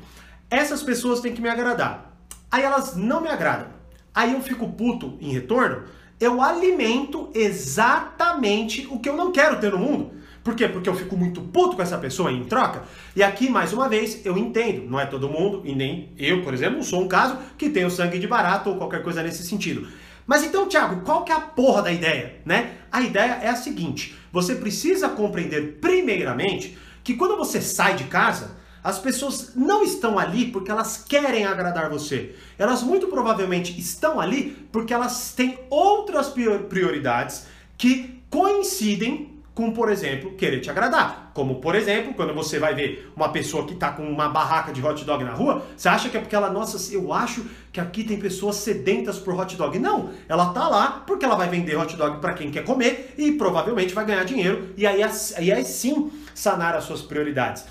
essas 0.48 0.84
pessoas 0.84 1.18
têm 1.18 1.34
que 1.34 1.42
me 1.42 1.48
agradar. 1.48 2.16
Aí 2.48 2.62
elas 2.62 2.94
não 2.94 3.20
me 3.20 3.28
agradam. 3.28 3.70
Aí 4.14 4.34
eu 4.34 4.40
fico 4.40 4.70
puto 4.70 5.18
em 5.20 5.32
retorno 5.32 5.82
eu 6.20 6.42
alimento 6.42 7.30
exatamente 7.34 8.86
o 8.90 8.98
que 8.98 9.08
eu 9.08 9.16
não 9.16 9.30
quero 9.30 9.60
ter 9.60 9.72
no 9.72 9.78
mundo. 9.78 10.18
Por 10.42 10.54
quê? 10.54 10.66
Porque 10.66 10.88
eu 10.88 10.94
fico 10.94 11.16
muito 11.16 11.40
puto 11.42 11.76
com 11.76 11.82
essa 11.82 11.98
pessoa 11.98 12.32
em 12.32 12.44
troca. 12.44 12.84
E 13.14 13.22
aqui, 13.22 13.50
mais 13.50 13.72
uma 13.72 13.88
vez, 13.88 14.24
eu 14.24 14.38
entendo. 14.38 14.88
Não 14.88 14.98
é 14.98 15.04
todo 15.04 15.28
mundo, 15.28 15.62
e 15.64 15.74
nem 15.74 16.10
eu, 16.16 16.42
por 16.42 16.54
exemplo, 16.54 16.82
sou 16.82 17.02
um 17.02 17.08
caso 17.08 17.36
que 17.58 17.68
tenho 17.68 17.90
sangue 17.90 18.18
de 18.18 18.26
barato 18.26 18.70
ou 18.70 18.76
qualquer 18.76 19.02
coisa 19.02 19.22
nesse 19.22 19.46
sentido. 19.46 19.86
Mas 20.26 20.44
então, 20.44 20.68
Thiago, 20.68 21.02
qual 21.02 21.24
que 21.24 21.32
é 21.32 21.34
a 21.34 21.40
porra 21.40 21.82
da 21.82 21.92
ideia, 21.92 22.36
né? 22.44 22.72
A 22.90 23.02
ideia 23.02 23.38
é 23.42 23.48
a 23.48 23.56
seguinte: 23.56 24.16
você 24.32 24.54
precisa 24.54 25.08
compreender 25.08 25.78
primeiramente 25.80 26.78
que 27.04 27.14
quando 27.14 27.36
você 27.36 27.60
sai 27.60 27.94
de 27.94 28.04
casa, 28.04 28.57
as 28.82 28.98
pessoas 28.98 29.52
não 29.54 29.82
estão 29.82 30.18
ali 30.18 30.46
porque 30.46 30.70
elas 30.70 31.04
querem 31.06 31.44
agradar 31.44 31.90
você. 31.90 32.34
Elas 32.58 32.82
muito 32.82 33.08
provavelmente 33.08 33.78
estão 33.78 34.20
ali 34.20 34.66
porque 34.72 34.94
elas 34.94 35.32
têm 35.32 35.58
outras 35.70 36.32
prioridades 36.68 37.46
que 37.76 38.22
coincidem 38.30 39.38
com, 39.58 39.72
por 39.72 39.90
exemplo, 39.90 40.34
querer 40.34 40.60
te 40.60 40.70
agradar. 40.70 41.32
Como, 41.34 41.56
por 41.56 41.74
exemplo, 41.74 42.14
quando 42.14 42.32
você 42.32 42.60
vai 42.60 42.76
ver 42.76 43.10
uma 43.16 43.30
pessoa 43.30 43.66
que 43.66 43.74
está 43.74 43.90
com 43.90 44.04
uma 44.04 44.28
barraca 44.28 44.72
de 44.72 44.80
hot 44.80 45.04
dog 45.04 45.24
na 45.24 45.32
rua, 45.32 45.66
você 45.76 45.88
acha 45.88 46.08
que 46.08 46.16
é 46.16 46.20
porque 46.20 46.36
ela, 46.36 46.48
nossa, 46.48 46.94
eu 46.94 47.12
acho 47.12 47.44
que 47.72 47.80
aqui 47.80 48.04
tem 48.04 48.20
pessoas 48.20 48.54
sedentas 48.54 49.18
por 49.18 49.34
hot 49.34 49.56
dog. 49.56 49.76
Não, 49.80 50.10
ela 50.28 50.52
tá 50.52 50.68
lá 50.68 51.02
porque 51.04 51.24
ela 51.24 51.34
vai 51.34 51.48
vender 51.48 51.76
hot 51.76 51.96
dog 51.96 52.20
para 52.20 52.34
quem 52.34 52.52
quer 52.52 52.62
comer 52.62 53.14
e 53.18 53.32
provavelmente 53.32 53.92
vai 53.92 54.04
ganhar 54.04 54.22
dinheiro 54.22 54.72
e 54.76 54.86
aí, 54.86 55.02
aí, 55.02 55.52
aí 55.52 55.64
sim 55.64 56.08
sanar 56.32 56.76
as 56.76 56.84
suas 56.84 57.02
prioridades. 57.02 57.64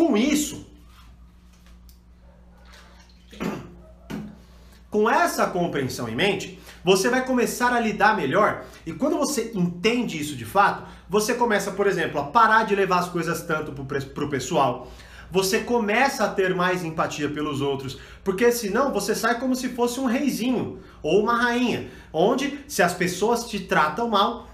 Com 0.00 0.16
isso, 0.16 0.66
com 4.90 5.10
essa 5.10 5.46
compreensão 5.46 6.08
em 6.08 6.16
mente, 6.16 6.58
você 6.82 7.10
vai 7.10 7.22
começar 7.26 7.70
a 7.74 7.78
lidar 7.78 8.16
melhor 8.16 8.64
e 8.86 8.94
quando 8.94 9.18
você 9.18 9.52
entende 9.54 10.18
isso 10.18 10.34
de 10.36 10.46
fato, 10.46 10.84
você 11.06 11.34
começa, 11.34 11.72
por 11.72 11.86
exemplo, 11.86 12.18
a 12.18 12.24
parar 12.24 12.64
de 12.64 12.74
levar 12.74 13.00
as 13.00 13.10
coisas 13.10 13.42
tanto 13.42 13.72
para 13.84 14.24
o 14.24 14.30
pessoal. 14.30 14.90
Você 15.30 15.60
começa 15.60 16.24
a 16.24 16.30
ter 16.30 16.54
mais 16.54 16.82
empatia 16.82 17.28
pelos 17.28 17.60
outros, 17.60 18.00
porque 18.24 18.50
senão 18.50 18.94
você 18.94 19.14
sai 19.14 19.38
como 19.38 19.54
se 19.54 19.68
fosse 19.68 20.00
um 20.00 20.06
reizinho 20.06 20.78
ou 21.02 21.20
uma 21.20 21.36
rainha, 21.36 21.90
onde 22.10 22.58
se 22.66 22.82
as 22.82 22.94
pessoas 22.94 23.50
te 23.50 23.60
tratam 23.60 24.08
mal, 24.08 24.48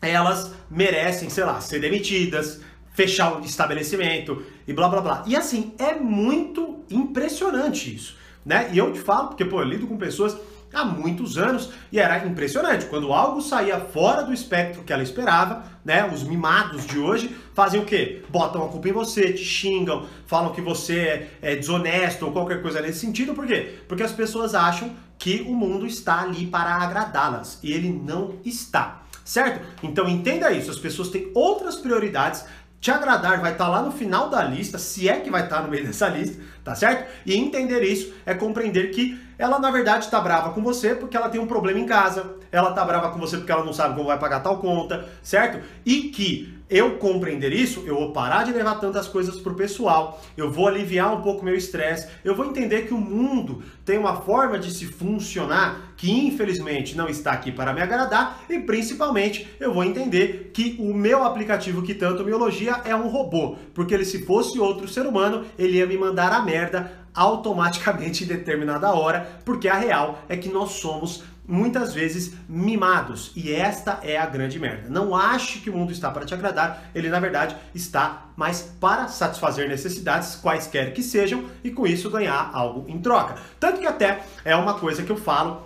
elas 0.00 0.52
merecem, 0.70 1.28
sei 1.28 1.44
lá, 1.44 1.60
ser 1.60 1.80
demitidas, 1.80 2.62
fechar 2.92 3.36
o 3.36 3.44
estabelecimento 3.44 4.42
e 4.66 4.72
blá 4.72 4.88
blá 4.88 5.00
blá. 5.00 5.24
E 5.26 5.36
assim, 5.36 5.74
é 5.78 5.94
muito 5.94 6.84
impressionante 6.90 7.94
isso, 7.94 8.16
né? 8.44 8.70
E 8.72 8.78
eu 8.78 8.92
te 8.92 9.00
falo, 9.00 9.28
porque 9.28 9.44
pô, 9.44 9.60
eu 9.60 9.64
lido 9.66 9.86
com 9.86 9.96
pessoas 9.96 10.36
há 10.72 10.84
muitos 10.84 11.36
anos 11.36 11.70
e 11.90 11.98
era 11.98 12.24
impressionante. 12.26 12.86
Quando 12.86 13.12
algo 13.12 13.40
saía 13.40 13.80
fora 13.80 14.22
do 14.22 14.32
espectro 14.32 14.82
que 14.82 14.92
ela 14.92 15.02
esperava, 15.02 15.64
né? 15.84 16.08
Os 16.12 16.22
mimados 16.22 16.86
de 16.86 16.98
hoje 16.98 17.34
fazem 17.54 17.80
o 17.80 17.84
quê? 17.84 18.22
Botam 18.28 18.64
a 18.64 18.68
culpa 18.68 18.88
em 18.88 18.92
você, 18.92 19.32
te 19.32 19.44
xingam, 19.44 20.06
falam 20.26 20.52
que 20.52 20.60
você 20.60 20.98
é, 20.98 21.30
é 21.42 21.56
desonesto 21.56 22.26
ou 22.26 22.32
qualquer 22.32 22.62
coisa 22.62 22.80
nesse 22.80 23.00
sentido. 23.00 23.34
Por 23.34 23.46
quê? 23.46 23.80
Porque 23.88 24.02
as 24.02 24.12
pessoas 24.12 24.54
acham 24.54 24.90
que 25.18 25.42
o 25.42 25.54
mundo 25.54 25.86
está 25.86 26.22
ali 26.22 26.46
para 26.46 26.74
agradá-las 26.76 27.58
e 27.62 27.72
ele 27.72 27.90
não 27.90 28.36
está. 28.44 29.02
Certo? 29.22 29.64
Então 29.82 30.08
entenda 30.08 30.50
isso, 30.50 30.70
as 30.72 30.78
pessoas 30.78 31.08
têm 31.08 31.30
outras 31.34 31.76
prioridades 31.76 32.44
te 32.80 32.90
agradar 32.90 33.40
vai 33.40 33.52
estar 33.52 33.66
tá 33.66 33.70
lá 33.70 33.82
no 33.82 33.92
final 33.92 34.30
da 34.30 34.42
lista, 34.42 34.78
se 34.78 35.08
é 35.08 35.20
que 35.20 35.30
vai 35.30 35.44
estar 35.44 35.56
tá 35.56 35.62
no 35.62 35.68
meio 35.68 35.84
dessa 35.86 36.08
lista, 36.08 36.42
tá 36.64 36.74
certo? 36.74 37.10
E 37.26 37.36
entender 37.36 37.82
isso 37.82 38.12
é 38.24 38.34
compreender 38.34 38.90
que 38.90 39.20
ela 39.38 39.58
na 39.58 39.70
verdade 39.70 40.04
está 40.04 40.20
brava 40.20 40.50
com 40.50 40.62
você 40.62 40.94
porque 40.94 41.16
ela 41.16 41.28
tem 41.28 41.40
um 41.40 41.46
problema 41.46 41.78
em 41.78 41.86
casa, 41.86 42.36
ela 42.50 42.70
está 42.70 42.84
brava 42.84 43.10
com 43.10 43.18
você 43.18 43.36
porque 43.36 43.52
ela 43.52 43.64
não 43.64 43.72
sabe 43.72 43.94
como 43.94 44.06
vai 44.06 44.18
pagar 44.18 44.40
tal 44.40 44.58
conta, 44.58 45.08
certo? 45.22 45.62
E 45.84 46.04
que 46.04 46.59
eu 46.70 46.98
compreender 46.98 47.52
isso, 47.52 47.82
eu 47.84 47.96
vou 47.96 48.12
parar 48.12 48.44
de 48.44 48.52
levar 48.52 48.76
tantas 48.76 49.08
coisas 49.08 49.40
pro 49.40 49.54
pessoal, 49.54 50.22
eu 50.36 50.50
vou 50.50 50.68
aliviar 50.68 51.12
um 51.12 51.20
pouco 51.20 51.44
meu 51.44 51.56
estresse, 51.56 52.06
eu 52.24 52.34
vou 52.34 52.46
entender 52.46 52.86
que 52.86 52.94
o 52.94 52.98
mundo 52.98 53.62
tem 53.84 53.98
uma 53.98 54.22
forma 54.22 54.58
de 54.58 54.70
se 54.70 54.86
funcionar 54.86 55.94
que 55.96 56.10
infelizmente 56.10 56.96
não 56.96 57.08
está 57.08 57.32
aqui 57.32 57.50
para 57.50 57.72
me 57.72 57.82
agradar 57.82 58.44
e 58.48 58.60
principalmente 58.60 59.48
eu 59.58 59.74
vou 59.74 59.82
entender 59.82 60.52
que 60.54 60.76
o 60.78 60.94
meu 60.94 61.24
aplicativo 61.24 61.82
que 61.82 61.92
tanto 61.92 62.24
me 62.24 62.30
elogia 62.30 62.80
é 62.84 62.94
um 62.94 63.08
robô, 63.08 63.56
porque 63.74 63.92
ele 63.92 64.04
se 64.04 64.24
fosse 64.24 64.58
outro 64.60 64.86
ser 64.86 65.06
humano, 65.06 65.44
ele 65.58 65.78
ia 65.78 65.86
me 65.86 65.98
mandar 65.98 66.32
a 66.32 66.40
merda 66.40 67.00
automaticamente 67.14 68.24
em 68.24 68.26
determinada 68.26 68.92
hora, 68.92 69.40
porque 69.44 69.68
a 69.68 69.74
real 69.74 70.20
é 70.28 70.36
que 70.36 70.48
nós 70.48 70.72
somos 70.72 71.24
muitas 71.50 71.92
vezes 71.92 72.34
mimados. 72.48 73.32
E 73.34 73.52
esta 73.52 73.98
é 74.02 74.16
a 74.16 74.26
grande 74.26 74.58
merda. 74.58 74.88
Não 74.88 75.14
ache 75.14 75.58
que 75.58 75.68
o 75.68 75.76
mundo 75.76 75.92
está 75.92 76.10
para 76.10 76.24
te 76.24 76.32
agradar, 76.32 76.84
ele 76.94 77.08
na 77.08 77.18
verdade 77.20 77.56
está 77.74 78.26
mais 78.36 78.62
para 78.80 79.08
satisfazer 79.08 79.68
necessidades, 79.68 80.36
quaisquer 80.36 80.94
que 80.94 81.02
sejam, 81.02 81.44
e 81.62 81.70
com 81.70 81.86
isso 81.86 82.08
ganhar 82.08 82.50
algo 82.54 82.88
em 82.88 82.98
troca. 83.00 83.34
Tanto 83.58 83.80
que 83.80 83.86
até 83.86 84.22
é 84.44 84.54
uma 84.54 84.74
coisa 84.74 85.02
que 85.02 85.10
eu 85.10 85.16
falo 85.16 85.64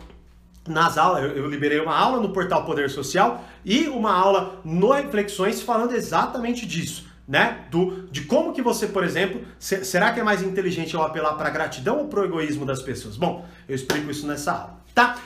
nas 0.67 0.97
aulas, 0.97 1.37
eu, 1.37 1.47
liberei 1.47 1.79
uma 1.79 1.97
aula 1.97 2.21
no 2.21 2.31
portal 2.31 2.65
Poder 2.65 2.89
Social 2.89 3.45
e 3.65 3.87
uma 3.87 4.13
aula 4.13 4.61
no 4.65 4.93
Reflexões 4.93 5.61
falando 5.61 5.95
exatamente 5.95 6.67
disso. 6.67 7.13
Né? 7.27 7.65
Do, 7.71 8.07
de 8.11 8.23
como 8.23 8.53
que 8.53 8.61
você, 8.61 8.87
por 8.87 9.03
exemplo, 9.03 9.43
se, 9.59 9.83
será 9.85 10.13
que 10.13 10.21
é 10.21 10.23
mais 10.23 10.43
inteligente 10.43 10.95
eu 10.95 11.03
apelar 11.03 11.35
para 11.35 11.49
gratidão 11.49 12.01
ou 12.01 12.09
para 12.09 12.21
o 12.21 12.25
egoísmo 12.25 12.67
das 12.67 12.83
pessoas? 12.83 13.17
Bom, 13.17 13.47
eu 13.67 13.75
explico 13.75 14.11
isso 14.11 14.27
nessa 14.27 14.53
aula, 14.53 14.81
tá? 14.95 15.17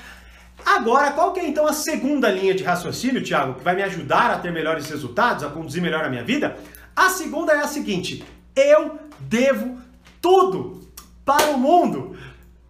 Agora, 0.65 1.13
qual 1.13 1.33
que 1.33 1.41
é 1.41 1.47
então 1.47 1.67
a 1.67 1.73
segunda 1.73 2.31
linha 2.31 2.55
de 2.55 2.63
raciocínio, 2.63 3.23
Thiago, 3.23 3.55
que 3.55 3.65
vai 3.65 3.75
me 3.75 3.83
ajudar 3.83 4.31
a 4.31 4.39
ter 4.39 4.53
melhores 4.53 4.89
resultados, 4.89 5.43
a 5.43 5.49
conduzir 5.49 5.83
melhor 5.83 6.05
a 6.05 6.09
minha 6.09 6.25
vida? 6.25 6.57
A 6.95 7.09
segunda 7.09 7.53
é 7.53 7.61
a 7.61 7.67
seguinte: 7.67 8.25
eu 8.55 8.99
devo 9.21 9.79
tudo 10.21 10.83
para 11.25 11.51
o 11.51 11.59
mundo. 11.59 12.17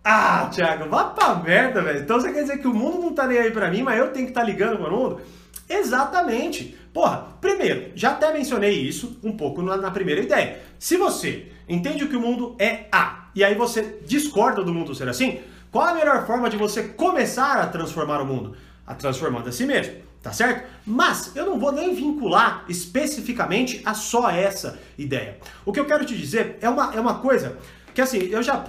Ah, 0.04 0.48
Thiago, 0.52 0.88
vá 0.88 1.04
pra 1.04 1.34
merda, 1.34 1.82
velho. 1.82 2.00
Então 2.00 2.20
você 2.20 2.32
quer 2.32 2.42
dizer 2.42 2.58
que 2.58 2.66
o 2.66 2.74
mundo 2.74 2.98
não 2.98 3.12
tá 3.12 3.26
nem 3.26 3.38
aí 3.38 3.50
pra 3.50 3.70
mim, 3.70 3.82
mas 3.82 3.98
eu 3.98 4.12
tenho 4.12 4.26
que 4.26 4.30
estar 4.30 4.40
tá 4.40 4.46
ligando 4.46 4.78
o 4.78 4.90
mundo? 4.90 5.20
Exatamente. 5.68 6.76
Porra, 6.92 7.28
primeiro, 7.40 7.92
já 7.94 8.10
até 8.10 8.32
mencionei 8.32 8.72
isso 8.72 9.18
um 9.22 9.36
pouco 9.36 9.60
na, 9.60 9.76
na, 9.76 9.90
primeira 9.90 10.22
ideia. 10.22 10.60
Se 10.78 10.96
você 10.96 11.52
entende 11.68 12.06
que 12.06 12.16
o 12.16 12.20
mundo 12.20 12.56
é 12.58 12.86
A 12.90 13.28
e 13.34 13.44
aí 13.44 13.54
você 13.54 14.00
discorda 14.06 14.64
do 14.64 14.72
mundo 14.72 14.94
ser 14.94 15.08
assim, 15.08 15.40
qual 15.70 15.86
a 15.86 15.94
melhor 15.94 16.26
forma 16.26 16.48
de 16.48 16.56
você 16.56 16.82
começar 16.82 17.58
a 17.58 17.66
transformar 17.66 18.20
o 18.20 18.26
mundo? 18.26 18.56
A 18.86 18.94
transformando 18.94 19.48
a 19.48 19.52
si 19.52 19.66
mesmo, 19.66 19.96
tá 20.22 20.32
certo? 20.32 20.66
Mas 20.86 21.36
eu 21.36 21.44
não 21.44 21.58
vou 21.58 21.72
nem 21.72 21.94
vincular 21.94 22.64
especificamente 22.68 23.82
a 23.84 23.92
só 23.92 24.30
essa 24.30 24.78
ideia. 24.96 25.36
O 25.66 25.72
que 25.72 25.80
eu 25.80 25.84
quero 25.84 26.04
te 26.06 26.16
dizer 26.16 26.58
é 26.60 26.68
uma, 26.68 26.94
é 26.94 27.00
uma 27.00 27.16
coisa 27.20 27.58
que 27.94 28.00
assim, 28.00 28.18
eu 28.30 28.42
já, 28.42 28.64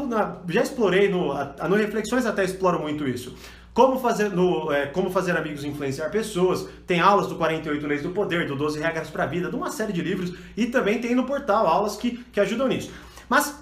já 0.48 0.62
explorei 0.64 1.08
no, 1.08 1.34
no 1.70 1.76
Reflexões 1.76 2.26
até 2.26 2.44
exploro 2.44 2.80
muito 2.80 3.08
isso. 3.08 3.36
Como 3.74 4.00
fazer, 4.00 4.30
no, 4.32 4.72
é, 4.72 4.88
como 4.88 5.12
fazer 5.12 5.38
amigos 5.38 5.64
influenciar 5.64 6.10
pessoas. 6.10 6.68
Tem 6.88 7.00
aulas 7.00 7.28
do 7.28 7.36
48 7.36 7.88
Leis 7.88 8.02
do 8.02 8.10
Poder, 8.10 8.48
do 8.48 8.56
12 8.56 8.80
Regras 8.80 9.10
para 9.10 9.24
a 9.24 9.28
Vida, 9.28 9.50
de 9.50 9.56
uma 9.56 9.72
série 9.72 9.94
de 9.94 10.02
livros. 10.02 10.34
E 10.58 10.66
também 10.66 11.00
tem 11.00 11.14
no 11.14 11.26
portal 11.26 11.68
aulas 11.68 11.96
que, 11.96 12.18
que 12.32 12.40
ajudam 12.40 12.68
nisso. 12.68 12.92
Mas 13.30 13.56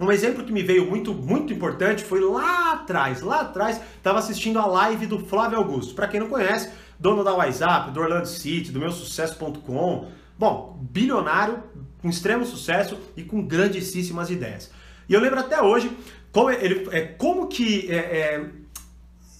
um 0.00 0.10
exemplo 0.10 0.44
que 0.44 0.52
me 0.52 0.62
veio 0.62 0.88
muito, 0.88 1.12
muito 1.12 1.52
importante 1.52 2.02
foi 2.02 2.20
lá 2.20 2.72
atrás, 2.72 3.20
lá 3.20 3.42
atrás, 3.42 3.80
estava 3.96 4.18
assistindo 4.18 4.58
a 4.58 4.66
live 4.66 5.06
do 5.06 5.18
Flávio 5.18 5.58
Augusto. 5.58 5.94
Para 5.94 6.08
quem 6.08 6.18
não 6.18 6.28
conhece, 6.28 6.70
dono 6.98 7.22
da 7.22 7.34
WhatsApp, 7.34 7.90
do 7.90 8.00
Orlando 8.00 8.26
City, 8.26 8.72
do 8.72 8.80
meu 8.80 8.90
sucesso.com. 8.90 10.08
Bom, 10.38 10.78
bilionário, 10.90 11.62
com 12.00 12.08
extremo 12.08 12.44
sucesso 12.44 12.98
e 13.16 13.22
com 13.22 13.46
grandíssimas 13.46 14.30
ideias. 14.30 14.70
E 15.08 15.14
eu 15.14 15.20
lembro 15.20 15.38
até 15.38 15.62
hoje 15.62 15.90
como, 16.32 16.50
ele, 16.50 16.88
é, 16.90 17.02
como 17.02 17.46
que. 17.46 17.90
É, 17.90 17.96
é, 17.96 18.50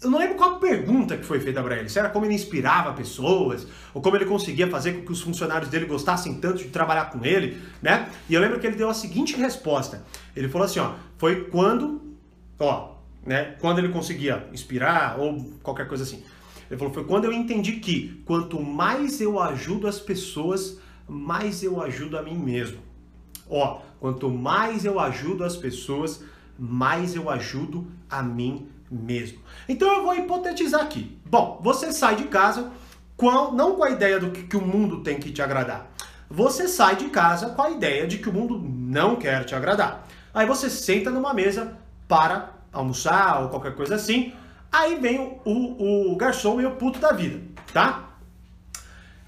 eu 0.03 0.11
não 0.11 0.19
lembro 0.19 0.35
qual 0.37 0.59
pergunta 0.59 1.17
que 1.17 1.25
foi 1.25 1.39
feita 1.39 1.63
para 1.63 1.77
ele. 1.79 1.89
Se 1.89 1.99
era 1.99 2.09
como 2.09 2.27
ele 2.27 2.35
inspirava 2.35 2.93
pessoas, 2.93 3.67
ou 3.95 4.03
como 4.03 4.17
ele 4.17 4.25
conseguia 4.25 4.69
fazer 4.69 4.95
com 4.95 5.07
que 5.07 5.13
os 5.13 5.21
funcionários 5.21 5.71
dele 5.71 5.87
gostassem 5.87 6.35
tanto 6.35 6.59
de 6.59 6.65
trabalhar 6.65 7.07
com 7.07 7.25
ele, 7.25 7.63
né? 7.81 8.11
E 8.29 8.35
eu 8.35 8.41
lembro 8.41 8.59
que 8.59 8.67
ele 8.67 8.77
deu 8.77 8.89
a 8.91 8.95
seguinte 8.95 9.37
resposta. 9.37 10.05
Ele 10.35 10.49
falou 10.49 10.65
assim, 10.65 10.81
ó, 10.81 10.95
foi 11.17 11.45
quando, 11.45 12.01
ó, 12.59 12.97
né, 13.25 13.55
quando 13.61 13.79
ele 13.79 13.91
conseguia 13.91 14.49
inspirar 14.53 15.21
ou 15.21 15.53
qualquer 15.63 15.87
coisa 15.87 16.03
assim. 16.03 16.23
Ele 16.69 16.79
falou, 16.79 16.93
foi 16.93 17.05
quando 17.05 17.27
eu 17.27 17.33
entendi 17.33 17.73
que 17.75 18.23
quanto 18.25 18.61
mais 18.61 19.21
eu 19.21 19.39
ajudo 19.39 19.87
as 19.87 20.01
pessoas, 20.01 20.79
mais 21.09 21.63
eu 21.63 21.81
ajudo 21.81 22.19
a 22.19 22.23
mim 22.23 22.37
mesmo. 22.37 22.79
Ó, 23.49 23.81
quanto 24.01 24.29
mais 24.29 24.85
eu 24.85 24.99
ajudo 24.99 25.45
as 25.45 25.55
pessoas, 25.55 26.25
mais 26.59 27.15
eu 27.15 27.31
ajudo 27.31 27.87
a 28.11 28.23
mim 28.23 28.67
mesmo. 28.93 29.39
Então 29.69 29.91
eu 29.91 30.03
vou 30.03 30.15
hipotetizar 30.15 30.83
aqui. 30.83 31.19
Bom, 31.25 31.61
você 31.63 31.93
sai 31.93 32.17
de 32.17 32.25
casa 32.25 32.71
com, 33.17 33.53
não 33.53 33.77
com 33.77 33.85
a 33.85 33.91
ideia 33.91 34.19
do 34.19 34.31
que, 34.31 34.43
que 34.43 34.57
o 34.57 34.61
mundo 34.61 35.03
tem 35.03 35.19
que 35.19 35.31
te 35.31 35.41
agradar. 35.41 35.91
Você 36.31 36.67
sai 36.69 36.97
de 36.97 37.09
casa 37.09 37.51
com 37.51 37.63
a 37.63 37.71
ideia 37.71 38.07
de 38.07 38.19
que 38.19 38.29
o 38.29 38.33
mundo 38.33 38.59
não 38.59 39.17
quer 39.17 39.45
te 39.45 39.55
agradar. 39.55 40.07
Aí 40.33 40.47
você 40.47 40.71
senta 40.71 41.11
numa 41.11 41.35
mesa 41.35 41.77
para 42.09 42.55
almoçar 42.73 43.43
ou 43.43 43.49
qualquer 43.49 43.75
coisa 43.75 43.95
assim. 43.95 44.33
Aí 44.71 44.99
vem 44.99 45.19
o, 45.19 45.41
o, 45.45 46.13
o 46.13 46.17
garçom 46.17 46.61
e 46.61 46.67
o 46.67 46.73
puto 46.73 46.99
da 46.99 47.13
vida, 47.13 47.41
tá? 47.73 48.11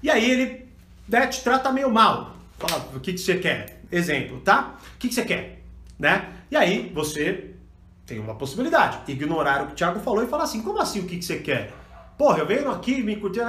E 0.01 0.09
aí 0.09 0.29
ele 0.29 0.67
né, 1.07 1.27
te 1.27 1.43
trata 1.43 1.71
meio 1.71 1.91
mal. 1.91 2.35
Fala, 2.57 2.89
o 2.95 2.99
que, 2.99 3.13
que 3.13 3.19
você 3.19 3.37
quer? 3.37 3.81
Exemplo, 3.91 4.39
tá? 4.41 4.77
O 4.95 4.97
que, 4.97 5.07
que 5.07 5.13
você 5.13 5.23
quer? 5.23 5.61
Né? 5.99 6.29
E 6.49 6.55
aí 6.55 6.91
você 6.93 7.54
tem 8.05 8.19
uma 8.19 8.35
possibilidade. 8.35 8.99
Ignorar 9.11 9.63
o 9.63 9.67
que 9.67 9.73
o 9.73 9.75
Thiago 9.75 9.99
falou 9.99 10.23
e 10.23 10.27
falar 10.27 10.43
assim, 10.43 10.61
como 10.61 10.79
assim 10.79 10.99
o 10.99 11.05
que, 11.05 11.17
que 11.17 11.25
você 11.25 11.39
quer? 11.39 11.73
Porra, 12.17 12.39
eu 12.39 12.45
venho 12.45 12.69
aqui 12.71 13.03
me 13.03 13.15
curtir 13.17 13.41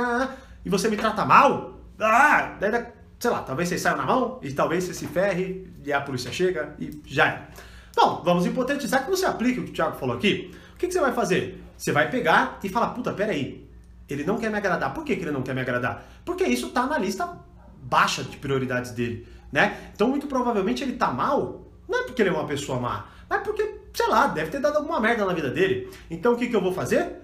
e 0.65 0.71
você 0.71 0.89
me 0.89 0.97
trata 0.97 1.25
mal? 1.25 1.79
Ah, 2.01 2.57
daí 2.59 2.87
sei 3.19 3.31
lá, 3.31 3.41
talvez 3.41 3.69
você 3.69 3.79
saia 3.79 3.97
na 3.97 4.05
mão 4.05 4.39
e 4.43 4.53
talvez 4.53 4.85
você 4.85 4.95
se 4.95 5.07
ferre 5.07 5.73
e 5.85 5.93
a 5.93 6.01
polícia 6.01 6.31
chega 6.33 6.75
e 6.79 7.01
já 7.07 7.29
é. 7.29 7.49
Bom, 7.95 8.23
vamos 8.25 8.45
hipotetizar 8.45 9.05
que 9.05 9.11
você 9.11 9.25
aplique 9.25 9.61
o 9.61 9.65
que 9.65 9.71
o 9.71 9.73
Thiago 9.75 9.97
falou 9.97 10.17
aqui. 10.17 10.55
O 10.75 10.77
que, 10.77 10.87
que 10.87 10.93
você 10.93 11.01
vai 11.01 11.13
fazer? 11.13 11.63
Você 11.77 11.93
vai 11.93 12.11
pegar 12.11 12.59
e 12.63 12.69
falar, 12.69 12.89
puta, 12.89 13.13
peraí, 13.13 13.67
ele 14.09 14.25
não 14.25 14.39
quer 14.39 14.51
me 14.51 14.59
agradar. 14.59 14.93
Por 14.93 15.05
que, 15.05 15.17
que 15.17 15.23
ele 15.23 15.31
não 15.31 15.43
quer 15.43 15.55
me 15.55 15.61
agradar? 15.63 16.07
Porque 16.25 16.45
isso 16.45 16.71
tá 16.71 16.87
na 16.87 16.99
lista 16.99 17.39
baixa 17.83 18.23
de 18.23 18.37
prioridades 18.37 18.91
dele, 18.91 19.27
né? 19.51 19.91
Então, 19.95 20.09
muito 20.09 20.27
provavelmente 20.27 20.83
ele 20.83 20.95
tá 20.95 21.11
mal, 21.11 21.63
não 21.89 22.01
é 22.01 22.03
porque 22.03 22.21
ele 22.21 22.31
é 22.31 22.33
uma 22.33 22.47
pessoa 22.47 22.81
má, 22.81 23.07
mas 23.29 23.43
porque, 23.43 23.63
sei 23.97 24.09
lá, 24.09 24.26
deve 24.26 24.50
ter 24.50 24.61
dado 24.61 24.76
alguma 24.76 25.00
merda 25.00 25.25
na 25.25 25.33
vida 25.33 25.50
dele. 25.50 25.91
Então, 26.11 26.35
o 26.35 26.37
que, 26.37 26.49
que 26.49 26.55
eu 26.55 26.61
vou 26.61 26.73
fazer? 26.73 27.17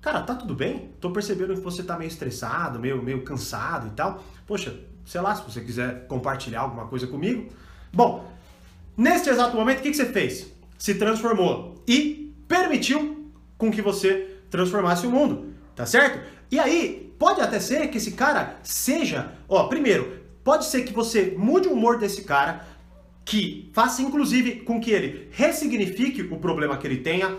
Cara, 0.00 0.22
tá 0.22 0.34
tudo 0.34 0.54
bem? 0.54 0.90
Tô 0.98 1.10
percebendo 1.10 1.52
que 1.54 1.60
você 1.60 1.82
tá 1.82 1.98
meio 1.98 2.08
estressado, 2.08 2.80
meio, 2.80 3.02
meio 3.02 3.22
cansado 3.22 3.88
e 3.88 3.90
tal. 3.90 4.24
Poxa, 4.46 4.74
sei 5.04 5.20
lá, 5.20 5.34
se 5.34 5.42
você 5.42 5.60
quiser 5.60 6.06
compartilhar 6.06 6.62
alguma 6.62 6.86
coisa 6.86 7.06
comigo. 7.06 7.52
Bom, 7.92 8.26
neste 8.96 9.28
exato 9.28 9.54
momento, 9.54 9.80
o 9.80 9.82
que, 9.82 9.90
que 9.90 9.96
você 9.96 10.06
fez? 10.06 10.50
Se 10.78 10.94
transformou 10.94 11.82
e 11.86 12.34
permitiu 12.48 13.30
com 13.58 13.70
que 13.70 13.82
você 13.82 14.40
transformasse 14.50 15.06
o 15.06 15.10
mundo, 15.10 15.52
tá 15.76 15.84
certo? 15.84 16.26
E 16.50 16.58
aí, 16.58 17.14
pode 17.18 17.42
até 17.42 17.60
ser 17.60 17.88
que 17.88 17.98
esse 17.98 18.12
cara 18.12 18.56
seja, 18.62 19.32
ó, 19.46 19.64
primeiro, 19.64 20.22
pode 20.42 20.64
ser 20.64 20.84
que 20.84 20.92
você 20.92 21.34
mude 21.36 21.68
o 21.68 21.72
humor 21.72 21.98
desse 21.98 22.24
cara, 22.24 22.64
que 23.24 23.70
faça 23.72 24.02
inclusive 24.02 24.60
com 24.60 24.80
que 24.80 24.90
ele 24.90 25.28
ressignifique 25.30 26.22
o 26.22 26.38
problema 26.38 26.76
que 26.76 26.86
ele 26.86 26.98
tenha, 26.98 27.36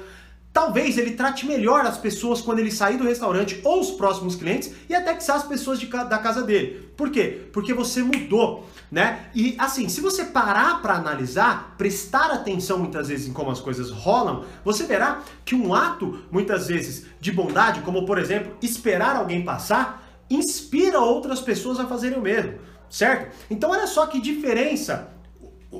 Talvez 0.56 0.98
ele 0.98 1.12
trate 1.12 1.46
melhor 1.46 1.86
as 1.86 1.98
pessoas 1.98 2.40
quando 2.40 2.60
ele 2.60 2.72
sair 2.72 2.96
do 2.96 3.04
restaurante 3.04 3.60
ou 3.62 3.82
os 3.82 3.92
próximos 3.92 4.38
clientes 4.38 4.72
e 4.88 4.96
até 4.96 5.14
que 5.14 5.30
as 5.30 5.44
pessoas 5.44 5.78
de, 5.78 5.86
da 5.86 6.18
casa 6.18 6.44
dele. 6.44 6.90
Por 6.96 7.10
quê? 7.10 7.50
Porque 7.52 7.74
você 7.74 8.02
mudou, 8.02 8.66
né? 8.90 9.26
E 9.36 9.54
assim, 9.58 9.90
se 9.90 10.00
você 10.00 10.24
parar 10.24 10.82
para 10.82 10.94
analisar, 10.94 11.76
prestar 11.78 12.32
atenção 12.32 12.80
muitas 12.80 13.10
vezes 13.10 13.28
em 13.28 13.34
como 13.34 13.52
as 13.52 13.60
coisas 13.60 13.92
rolam, 13.92 14.46
você 14.64 14.86
verá 14.86 15.24
que 15.44 15.54
um 15.54 15.74
ato 15.74 16.22
muitas 16.32 16.70
vezes 16.70 17.06
de 17.20 17.34
bondade, 17.34 17.82
como 17.82 18.06
por 18.06 18.18
exemplo, 18.18 18.56
esperar 18.62 19.18
alguém 19.18 19.44
passar, 19.44 20.08
inspira 20.30 21.02
outras 21.02 21.42
pessoas 21.42 21.82
a 21.82 21.86
fazerem 21.86 22.18
o 22.18 22.22
mesmo, 22.22 22.54
certo? 22.90 23.36
Então 23.50 23.72
olha 23.72 23.88
só 23.88 24.08
que 24.08 24.22
diferença 24.22 25.15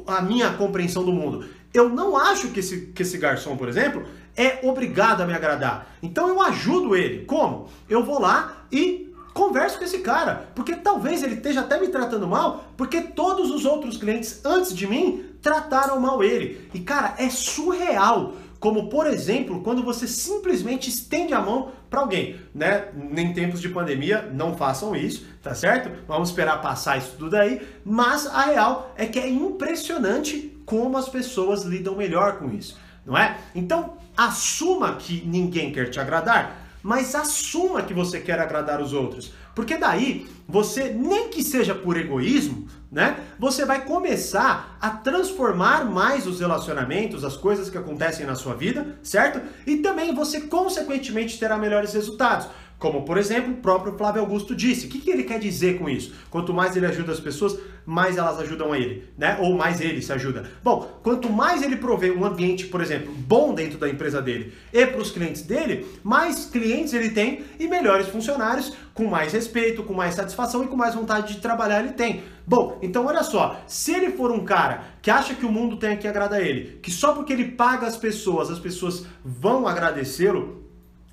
a 0.08 0.22
minha 0.22 0.54
compreensão 0.54 1.04
do 1.04 1.12
mundo. 1.12 1.46
Eu 1.74 1.90
não 1.90 2.16
acho 2.18 2.50
que 2.50 2.60
esse, 2.60 2.88
que 2.88 3.02
esse 3.02 3.18
garçom, 3.18 3.58
por 3.58 3.68
exemplo, 3.68 4.06
é 4.36 4.60
obrigado 4.64 5.22
a 5.22 5.26
me 5.26 5.34
agradar. 5.34 5.96
Então 6.02 6.28
eu 6.30 6.42
ajudo 6.42 6.96
ele. 6.96 7.26
Como? 7.26 7.70
Eu 7.90 8.04
vou 8.04 8.20
lá 8.20 8.66
e 8.72 9.14
converso 9.34 9.78
com 9.78 9.84
esse 9.84 10.00
cara, 10.00 10.48
porque 10.56 10.76
talvez 10.76 11.22
ele 11.22 11.36
esteja 11.36 11.60
até 11.60 11.78
me 11.78 11.90
tratando 11.90 12.26
mal, 12.26 12.70
porque 12.78 13.02
todos 13.02 13.52
os 13.52 13.66
outros 13.66 13.98
clientes 13.98 14.40
antes 14.46 14.74
de 14.74 14.88
mim 14.88 15.26
trataram 15.42 16.00
mal 16.00 16.24
ele. 16.24 16.70
E 16.74 16.80
cara, 16.80 17.16
é 17.18 17.30
surreal 17.30 18.34
como 18.60 18.90
por 18.90 19.08
exemplo, 19.08 19.62
quando 19.62 19.84
você 19.84 20.08
simplesmente 20.08 20.90
estende 20.90 21.34
a 21.34 21.42
mão 21.42 21.72
para 21.90 22.02
alguém, 22.02 22.36
né? 22.54 22.90
Em 23.16 23.34
tempos 23.34 23.62
de 23.62 23.70
pandemia, 23.70 24.30
não 24.34 24.58
façam 24.58 24.96
isso, 24.96 25.26
tá 25.42 25.54
certo? 25.54 25.92
Vamos 26.08 26.30
esperar 26.30 26.62
passar 26.62 26.98
isso 26.98 27.16
tudo 27.18 27.36
aí, 27.36 27.62
mas 27.84 28.26
a 28.28 28.46
real 28.46 28.94
é 28.98 29.06
que 29.06 29.20
é 29.20 29.30
impressionante 29.30 30.58
como 30.66 30.98
as 30.98 31.08
pessoas 31.08 31.64
lidam 31.64 31.96
melhor 31.96 32.40
com 32.40 32.50
isso, 32.50 32.78
não 33.06 33.18
é? 33.18 33.38
Então, 33.54 33.98
assuma 34.18 34.96
que 34.96 35.24
ninguém 35.26 35.72
quer 35.72 35.90
te 35.90 36.00
agradar, 36.00 36.66
mas 36.82 37.16
assuma 37.16 37.82
que 37.82 37.94
você 37.94 38.20
quer 38.20 38.40
agradar 38.40 38.82
os 38.82 38.94
outros. 38.94 39.34
Porque 39.56 39.78
daí 39.78 40.28
você, 40.48 40.90
nem 40.90 41.30
que 41.30 41.42
seja 41.42 41.74
por 41.74 41.98
egoísmo, 41.98 42.68
né? 42.96 43.18
Você 43.38 43.66
vai 43.66 43.84
começar 43.84 44.78
a 44.80 44.90
transformar 44.90 45.84
mais 45.84 46.26
os 46.26 46.40
relacionamentos, 46.40 47.26
as 47.26 47.36
coisas 47.36 47.70
que 47.70 47.78
acontecem 47.78 48.26
na 48.26 48.36
sua 48.36 48.56
vida, 48.56 48.98
certo? 49.04 49.42
E 49.68 49.80
também 49.80 50.16
você, 50.16 50.40
consequentemente, 50.40 51.38
terá 51.38 51.58
melhores 51.58 51.94
resultados. 51.94 52.48
Como, 52.78 53.04
por 53.04 53.18
exemplo, 53.18 53.54
o 53.54 53.58
próprio 53.58 53.98
Flávio 53.98 54.22
Augusto 54.22 54.56
disse. 54.56 54.88
O 54.88 54.90
que, 54.90 55.00
que 55.00 55.10
ele 55.10 55.24
quer 55.24 55.40
dizer 55.40 55.80
com 55.80 55.90
isso? 55.90 56.14
Quanto 56.30 56.54
mais 56.54 56.76
ele 56.76 56.86
ajuda 56.86 57.12
as 57.12 57.20
pessoas, 57.20 57.58
mais 57.86 58.18
elas 58.18 58.40
ajudam 58.40 58.74
a 58.74 58.78
ele, 58.78 59.08
né? 59.18 59.38
Ou 59.40 59.56
mais 59.56 59.80
ele 59.80 60.02
se 60.02 60.12
ajuda. 60.12 60.50
Bom, 60.64 61.00
quanto 61.04 61.30
mais 61.30 61.62
ele 61.62 61.78
provê 61.78 62.12
um 62.12 62.26
ambiente, 62.26 62.66
por 62.66 62.82
exemplo, 62.82 63.14
bom 63.14 63.54
dentro 63.54 63.78
da 63.78 63.88
empresa 63.88 64.22
dele 64.22 64.54
e 64.74 64.86
para 64.86 65.02
os 65.02 65.12
clientes 65.12 65.44
dele, 65.44 65.86
mais 66.04 66.46
clientes 66.46 66.94
ele 66.94 67.12
tem 67.12 67.44
e 67.60 67.68
melhores 67.68 68.08
funcionários, 68.08 68.74
com 68.94 69.06
mais 69.06 69.32
respeito, 69.34 69.84
com 69.84 69.94
mais 69.94 70.16
satisfação 70.16 70.64
e 70.64 70.68
com 70.68 70.76
mais 70.76 70.96
vontade 70.96 71.34
de 71.34 71.40
trabalhar 71.40 71.82
ele 71.82 71.94
tem. 71.94 72.24
Bom, 72.48 72.80
então 72.82 73.06
olha 73.06 73.24
só, 73.24 73.62
se 73.68 73.94
ele 73.94 74.12
for 74.12 74.32
um 74.32 74.44
cara 74.44 74.84
que 75.02 75.12
acha 75.12 75.34
que 75.34 75.46
o 75.46 75.52
mundo 75.52 75.78
tem 75.78 75.98
que 75.98 76.08
agradar 76.08 76.42
ele, 76.42 76.80
que 76.82 76.92
só 76.92 77.14
porque 77.14 77.34
ele 77.34 77.52
paga 77.52 77.88
as 77.88 77.98
pessoas, 77.98 78.50
as 78.50 78.60
pessoas 78.60 79.06
vão 79.24 79.68
agradecê-lo, 79.68 80.65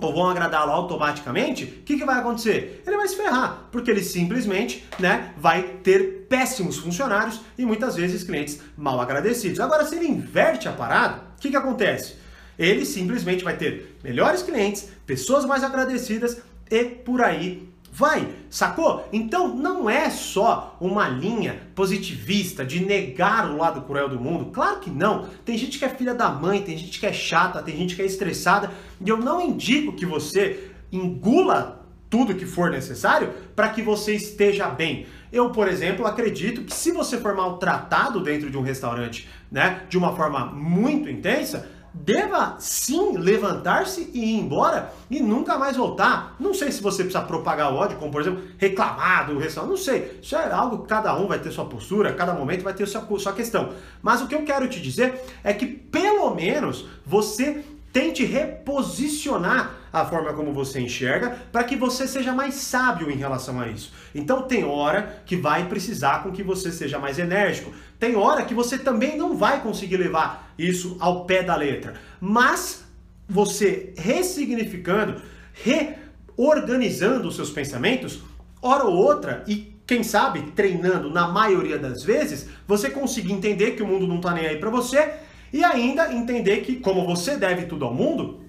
ou 0.06 0.14
vão 0.14 0.28
agradá-lo 0.28 0.72
automaticamente, 0.72 1.64
o 1.64 1.82
que, 1.82 1.96
que 1.96 2.04
vai 2.04 2.18
acontecer? 2.18 2.82
Ele 2.86 2.96
vai 2.96 3.08
se 3.08 3.16
ferrar, 3.16 3.68
porque 3.70 3.90
ele 3.90 4.02
simplesmente 4.02 4.84
né, 4.98 5.32
vai 5.36 5.62
ter 5.82 6.26
péssimos 6.28 6.78
funcionários 6.78 7.40
e 7.58 7.64
muitas 7.64 7.96
vezes 7.96 8.24
clientes 8.24 8.60
mal 8.76 9.00
agradecidos. 9.00 9.60
Agora, 9.60 9.84
se 9.84 9.96
ele 9.96 10.06
inverte 10.06 10.68
a 10.68 10.72
parada, 10.72 11.22
o 11.36 11.40
que, 11.40 11.50
que 11.50 11.56
acontece? 11.56 12.16
Ele 12.58 12.84
simplesmente 12.84 13.44
vai 13.44 13.56
ter 13.56 13.98
melhores 14.04 14.42
clientes, 14.42 14.88
pessoas 15.06 15.44
mais 15.44 15.64
agradecidas 15.64 16.40
e 16.70 16.84
por 16.84 17.22
aí 17.22 17.71
Vai, 17.94 18.26
sacou? 18.48 19.06
Então 19.12 19.54
não 19.54 19.88
é 19.88 20.08
só 20.08 20.78
uma 20.80 21.06
linha 21.10 21.60
positivista 21.74 22.64
de 22.64 22.82
negar 22.82 23.50
o 23.50 23.58
lado 23.58 23.82
cruel 23.82 24.08
do 24.08 24.18
mundo. 24.18 24.46
Claro 24.46 24.80
que 24.80 24.88
não. 24.88 25.26
Tem 25.44 25.58
gente 25.58 25.78
que 25.78 25.84
é 25.84 25.90
filha 25.90 26.14
da 26.14 26.30
mãe, 26.30 26.62
tem 26.62 26.78
gente 26.78 26.98
que 26.98 27.04
é 27.04 27.12
chata, 27.12 27.62
tem 27.62 27.76
gente 27.76 27.94
que 27.94 28.00
é 28.00 28.06
estressada. 28.06 28.70
E 28.98 29.06
eu 29.06 29.18
não 29.18 29.42
indico 29.42 29.92
que 29.92 30.06
você 30.06 30.70
engula 30.90 31.86
tudo 32.08 32.34
que 32.34 32.46
for 32.46 32.70
necessário 32.70 33.30
para 33.54 33.68
que 33.68 33.82
você 33.82 34.14
esteja 34.14 34.70
bem. 34.70 35.04
Eu, 35.30 35.50
por 35.50 35.68
exemplo, 35.68 36.06
acredito 36.06 36.62
que 36.62 36.72
se 36.72 36.92
você 36.92 37.18
for 37.18 37.34
maltratado 37.34 38.22
dentro 38.22 38.50
de 38.50 38.56
um 38.56 38.62
restaurante, 38.62 39.28
né, 39.50 39.82
de 39.90 39.98
uma 39.98 40.16
forma 40.16 40.46
muito 40.46 41.10
intensa, 41.10 41.70
deva 41.94 42.56
sim 42.58 43.16
levantar-se 43.16 44.10
e 44.12 44.18
ir 44.18 44.38
embora 44.38 44.92
e 45.10 45.20
nunca 45.20 45.58
mais 45.58 45.76
voltar. 45.76 46.34
Não 46.40 46.54
sei 46.54 46.72
se 46.72 46.82
você 46.82 47.04
precisa 47.04 47.24
propagar 47.24 47.72
ódio, 47.72 47.98
como 47.98 48.10
por 48.10 48.20
exemplo, 48.20 48.42
reclamar 48.56 49.26
do 49.26 49.38
restaurante, 49.38 49.70
não 49.70 49.76
sei. 49.76 50.18
Isso 50.22 50.34
é 50.34 50.50
algo 50.52 50.82
que 50.82 50.88
cada 50.88 51.14
um 51.16 51.26
vai 51.26 51.38
ter 51.38 51.50
sua 51.50 51.64
postura, 51.64 52.14
cada 52.14 52.32
momento 52.32 52.62
vai 52.62 52.74
ter 52.74 52.86
sua, 52.86 53.06
sua 53.18 53.32
questão. 53.32 53.72
Mas 54.00 54.22
o 54.22 54.26
que 54.26 54.34
eu 54.34 54.44
quero 54.44 54.68
te 54.68 54.80
dizer 54.80 55.20
é 55.44 55.52
que 55.52 55.66
pelo 55.66 56.34
menos 56.34 56.86
você 57.04 57.62
tente 57.92 58.24
reposicionar 58.24 59.81
a 59.92 60.04
forma 60.06 60.32
como 60.32 60.52
você 60.52 60.80
enxerga 60.80 61.36
para 61.52 61.64
que 61.64 61.76
você 61.76 62.06
seja 62.06 62.32
mais 62.32 62.54
sábio 62.54 63.10
em 63.10 63.16
relação 63.16 63.60
a 63.60 63.68
isso. 63.68 63.92
Então 64.14 64.42
tem 64.42 64.64
hora 64.64 65.22
que 65.26 65.36
vai 65.36 65.68
precisar 65.68 66.22
com 66.22 66.32
que 66.32 66.42
você 66.42 66.72
seja 66.72 66.98
mais 66.98 67.18
enérgico. 67.18 67.72
Tem 67.98 68.16
hora 68.16 68.44
que 68.44 68.54
você 68.54 68.78
também 68.78 69.16
não 69.16 69.36
vai 69.36 69.60
conseguir 69.60 69.98
levar 69.98 70.52
isso 70.58 70.96
ao 70.98 71.24
pé 71.26 71.42
da 71.42 71.54
letra. 71.54 71.94
Mas 72.20 72.84
você 73.28 73.92
ressignificando, 73.96 75.20
reorganizando 75.52 77.28
os 77.28 77.36
seus 77.36 77.50
pensamentos, 77.50 78.22
hora 78.60 78.84
ou 78.84 78.96
outra, 78.96 79.44
e 79.46 79.72
quem 79.86 80.02
sabe 80.02 80.52
treinando 80.52 81.10
na 81.10 81.28
maioria 81.28 81.78
das 81.78 82.02
vezes, 82.02 82.48
você 82.66 82.88
conseguir 82.88 83.32
entender 83.32 83.72
que 83.72 83.82
o 83.82 83.86
mundo 83.86 84.06
não 84.06 84.16
está 84.16 84.32
nem 84.32 84.46
aí 84.46 84.56
para 84.56 84.70
você 84.70 85.14
e 85.52 85.62
ainda 85.62 86.12
entender 86.14 86.58
que, 86.62 86.76
como 86.76 87.04
você 87.04 87.36
deve 87.36 87.66
tudo 87.66 87.84
ao 87.84 87.92
mundo, 87.92 88.41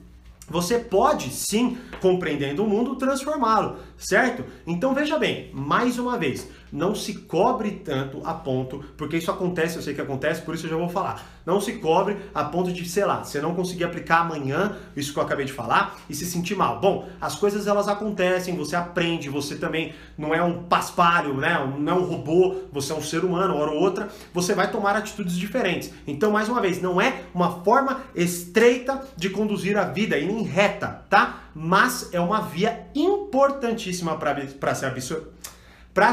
você 0.50 0.78
pode 0.78 1.30
sim, 1.30 1.78
compreendendo 2.02 2.64
o 2.64 2.68
mundo, 2.68 2.96
transformá-lo, 2.96 3.78
certo? 3.98 4.44
Então 4.66 4.94
veja 4.94 5.18
bem, 5.18 5.50
mais 5.54 5.98
uma 5.98 6.18
vez, 6.18 6.48
não 6.72 6.96
se 6.96 7.14
cobre 7.14 7.72
tanto 7.72 8.22
a 8.26 8.34
ponto, 8.34 8.84
porque 8.98 9.18
isso 9.18 9.30
acontece, 9.30 9.76
eu 9.76 9.82
sei 9.82 9.94
que 9.94 10.02
acontece, 10.02 10.42
por 10.42 10.56
isso 10.56 10.66
eu 10.66 10.72
já 10.72 10.76
vou 10.76 10.90
falar. 10.90 11.24
Não 11.46 11.60
se 11.60 11.74
cobre 11.74 12.18
a 12.34 12.44
ponto 12.46 12.72
de, 12.72 12.88
sei 12.88 13.06
lá, 13.06 13.24
você 13.24 13.42
não 13.42 13.54
conseguir 13.54 13.84
aplicar 13.84 14.22
amanhã 14.22 14.76
isso 14.96 15.14
que 15.14 15.20
eu 15.20 15.24
acabei 15.24 15.46
de 15.46 15.54
falar 15.54 15.98
e 16.10 16.16
se 16.16 16.26
sentir 16.26 16.56
mal. 16.56 16.80
Bom, 16.80 17.08
as 17.20 17.36
coisas 17.36 17.68
elas 17.68 17.88
acontecem, 17.88 18.56
você 18.56 18.76
aprende, 18.76 19.30
você 19.30 19.56
também 19.56 19.94
não 20.18 20.34
é 20.34 20.42
um 20.42 20.64
paspalho, 20.64 21.36
né? 21.36 21.54
Não 21.78 21.94
é 21.94 22.00
um 22.00 22.06
robô, 22.06 22.56
você 22.72 22.92
é 22.92 22.96
um 22.96 23.02
ser 23.02 23.24
humano, 23.24 23.58
hora 23.58 23.72
ou 23.72 23.78
outra, 23.78 24.10
você 24.34 24.56
vai 24.56 24.72
tomar 24.72 24.96
atitudes 24.96 25.36
diferentes. 25.36 25.92
Então, 26.08 26.32
mais 26.32 26.50
uma 26.50 26.62
vez, 26.62 26.82
não 26.82 27.00
é 27.00 27.24
uma 27.34 27.64
forma 27.64 28.02
estreita 28.16 29.06
de 29.16 29.30
conduzir 29.30 29.78
a 29.78 29.84
vida 29.84 30.18
e 30.18 30.26
nem 30.26 30.44
reta, 30.44 31.06
tá? 31.10 31.43
Mas 31.54 32.10
é 32.14 32.20
uma 32.20 32.42
via 32.42 32.88
importantíssima 32.96 34.18
para 34.18 34.76
se 34.76 34.86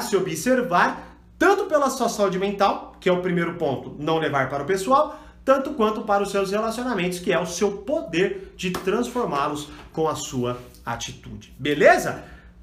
se 0.02 0.16
observar, 0.16 1.16
tanto 1.38 1.64
pela 1.64 1.88
sua 1.88 2.08
saúde 2.08 2.38
mental, 2.38 2.96
que 3.00 3.08
é 3.08 3.12
o 3.12 3.22
primeiro 3.22 3.54
ponto, 3.54 3.96
não 3.98 4.18
levar 4.18 4.48
para 4.48 4.62
o 4.62 4.66
pessoal, 4.66 5.18
tanto 5.44 5.72
quanto 5.72 6.02
para 6.02 6.22
os 6.22 6.30
seus 6.30 6.50
relacionamentos, 6.50 7.18
que 7.18 7.32
é 7.32 7.38
o 7.38 7.46
seu 7.46 7.78
poder 7.78 8.52
de 8.56 8.70
transformá-los 8.70 9.70
com 9.92 10.06
a 10.06 10.14
sua 10.14 10.58
atitude. 10.84 11.54
Beleza? 11.58 12.22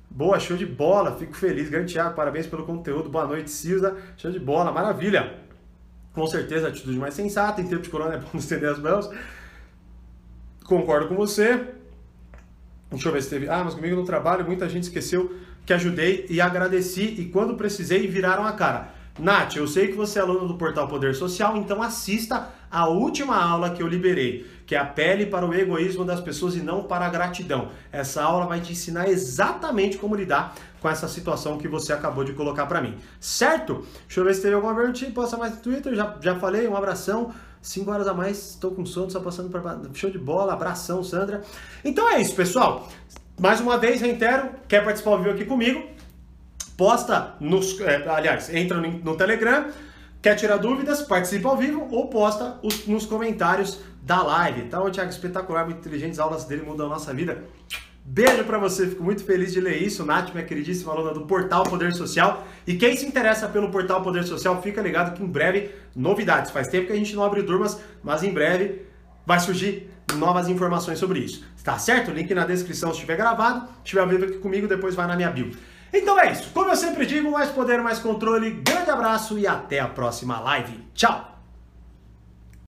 Boa, 0.10 0.40
show 0.40 0.56
de 0.56 0.66
bola, 0.66 1.16
fico 1.16 1.36
feliz. 1.36 1.70
Grande 1.70 1.94
Thiago, 1.94 2.16
parabéns 2.16 2.48
pelo 2.48 2.66
conteúdo. 2.66 3.10
Boa 3.10 3.26
noite, 3.26 3.52
Cisa. 3.52 3.98
Show 4.18 4.32
de 4.32 4.40
bola, 4.40 4.72
maravilha. 4.72 5.38
Com 6.14 6.26
certeza, 6.26 6.70
atitude 6.70 6.98
mais 6.98 7.14
sensata. 7.14 7.62
Em 7.62 7.68
tempo 7.68 7.82
de 7.82 7.90
corona 7.90 8.16
é 8.16 8.18
bom 8.18 8.30
estender 8.38 8.70
as 8.70 8.80
mãos. 8.80 9.10
Concordo 10.64 11.08
com 11.08 11.16
você. 11.16 11.68
Deixa 12.92 13.10
eu 13.10 13.14
ver 13.14 13.22
se 13.22 13.30
teve. 13.30 13.50
Ah, 13.50 13.64
mas 13.64 13.74
comigo 13.74 13.96
no 13.96 14.06
trabalho 14.06 14.46
muita 14.46 14.68
gente 14.70 14.84
esqueceu 14.84 15.36
que 15.66 15.74
ajudei 15.74 16.26
e 16.30 16.40
agradeci 16.40 17.16
e 17.18 17.26
quando 17.26 17.56
precisei 17.56 18.08
viraram 18.08 18.46
a 18.46 18.54
cara. 18.54 18.96
Nath, 19.20 19.56
eu 19.56 19.68
sei 19.68 19.88
que 19.88 19.96
você 19.96 20.20
é 20.20 20.22
aluno 20.22 20.48
do 20.48 20.56
Portal 20.56 20.88
Poder 20.88 21.16
Social, 21.16 21.58
então 21.58 21.82
assista 21.82 22.50
a 22.70 22.88
última 22.88 23.36
aula 23.36 23.72
que 23.72 23.82
eu 23.82 23.88
liberei, 23.88 24.46
que 24.66 24.76
é 24.76 24.78
a 24.78 24.86
pele 24.86 25.26
para 25.26 25.44
o 25.44 25.54
egoísmo 25.54 26.06
das 26.06 26.22
pessoas 26.22 26.56
e 26.56 26.62
não 26.62 26.84
para 26.84 27.08
a 27.08 27.10
gratidão. 27.10 27.70
Essa 27.92 28.22
aula 28.22 28.46
vai 28.46 28.62
te 28.62 28.74
ensinar 28.74 29.10
exatamente 29.10 29.98
como 29.98 30.16
lidar 30.16 30.54
com 30.80 30.88
essa 30.88 31.08
situação 31.08 31.58
que 31.58 31.68
você 31.68 31.92
acabou 31.92 32.24
de 32.24 32.34
colocar 32.34 32.68
para 32.68 32.80
mim. 32.80 32.96
Certo? 33.20 33.86
Deixa 34.06 34.20
eu 34.20 34.24
ver 34.24 34.36
se 34.36 34.42
teve 34.44 34.54
alguma 34.54 34.76
pergunta. 34.76 35.04
Posta 35.12 35.36
mais 35.36 35.56
no 35.56 35.62
Twitter, 35.62 35.96
já, 35.96 36.16
já 36.22 36.36
falei, 36.36 36.68
um 36.68 36.78
abração. 36.78 37.34
5 37.62 37.92
horas 37.92 38.08
a 38.08 38.14
mais, 38.14 38.52
estou 38.52 38.72
com 38.72 38.86
sono, 38.86 39.10
só 39.10 39.20
passando 39.20 39.50
para 39.50 39.80
show 39.94 40.10
de 40.10 40.18
bola, 40.18 40.54
abração, 40.54 41.04
Sandra. 41.04 41.42
Então 41.84 42.10
é 42.10 42.22
isso, 42.22 42.36
pessoal. 42.36 42.88
Mais 43.40 43.60
uma 43.60 43.78
vez, 43.78 44.02
reitero, 44.02 44.50
quer 44.68 44.84
participar 44.84 45.12
ao 45.12 45.18
vivo 45.20 45.32
aqui 45.32 45.46
comigo? 45.46 45.84
Posta 46.76 47.36
nos. 47.40 47.80
É, 47.82 48.08
aliás, 48.08 48.54
entra 48.54 48.80
no, 48.80 48.92
no, 49.00 49.16
Telegram, 49.16 49.68
quer 50.22 50.36
tirar 50.36 50.58
dúvidas, 50.58 51.02
participa 51.02 51.50
ao 51.50 51.58
vivo 51.58 51.88
ou 51.92 52.08
posta 52.08 52.60
os, 52.64 52.88
nos 52.88 53.06
comentários 53.06 53.80
da 54.02 54.24
live. 54.24 54.70
Tá, 54.70 54.82
o 54.82 54.90
Thiago, 54.90 55.10
espetacular, 55.10 55.66
muito 55.66 55.80
inteligente, 55.80 56.14
as 56.14 56.20
aulas 56.20 56.46
dele 56.46 56.64
mudam 56.64 56.88
a 56.88 56.90
nossa 56.90 57.14
vida. 57.14 57.44
Beijo 58.10 58.46
para 58.46 58.58
você, 58.58 58.88
fico 58.88 59.04
muito 59.04 59.22
feliz 59.26 59.52
de 59.52 59.60
ler 59.60 59.82
isso. 59.82 60.06
Nath, 60.06 60.32
minha 60.34 60.46
queridíssima 60.46 60.94
aluna 60.94 61.14
do 61.14 61.26
Portal 61.26 61.64
Poder 61.64 61.94
Social. 61.94 62.48
E 62.66 62.76
quem 62.76 62.96
se 62.96 63.06
interessa 63.06 63.50
pelo 63.50 63.70
Portal 63.70 64.02
Poder 64.02 64.24
Social, 64.24 64.62
fica 64.62 64.82
ligado 64.82 65.14
que 65.14 65.22
em 65.22 65.28
breve 65.28 65.72
novidades. 65.94 66.50
Faz 66.52 66.70
tempo 66.70 66.88
que 66.88 66.94
a 66.94 66.96
gente 66.96 67.14
não 67.14 67.22
abre 67.22 67.44
turmas, 67.44 67.82
mas 68.02 68.24
em 68.24 68.32
breve 68.32 68.84
vai 69.26 69.42
surgir 69.42 69.92
novas 70.16 70.48
informações 70.48 71.00
sobre 71.00 71.20
isso. 71.20 71.44
Tá 71.66 71.78
certo? 71.78 72.12
Link 72.12 72.34
na 72.34 72.46
descrição 72.46 72.92
se 72.92 72.96
estiver 72.96 73.18
gravado. 73.18 73.68
Se 73.68 73.74
estiver 73.84 74.08
vivo 74.08 74.24
aqui 74.24 74.38
comigo, 74.38 74.70
depois 74.70 74.96
vai 74.96 75.06
na 75.06 75.18
minha 75.18 75.30
bio. 75.30 75.52
Então 75.94 76.18
é 76.18 76.32
isso. 76.32 76.50
Como 76.54 76.70
eu 76.70 76.78
sempre 76.78 77.06
digo, 77.06 77.30
mais 77.30 77.50
poder, 77.50 77.82
mais 77.82 78.00
controle. 78.00 78.52
Grande 78.52 78.90
abraço 78.90 79.38
e 79.38 79.46
até 79.46 79.82
a 79.82 79.88
próxima 79.88 80.40
live. 80.40 80.80
Tchau! 80.94 81.37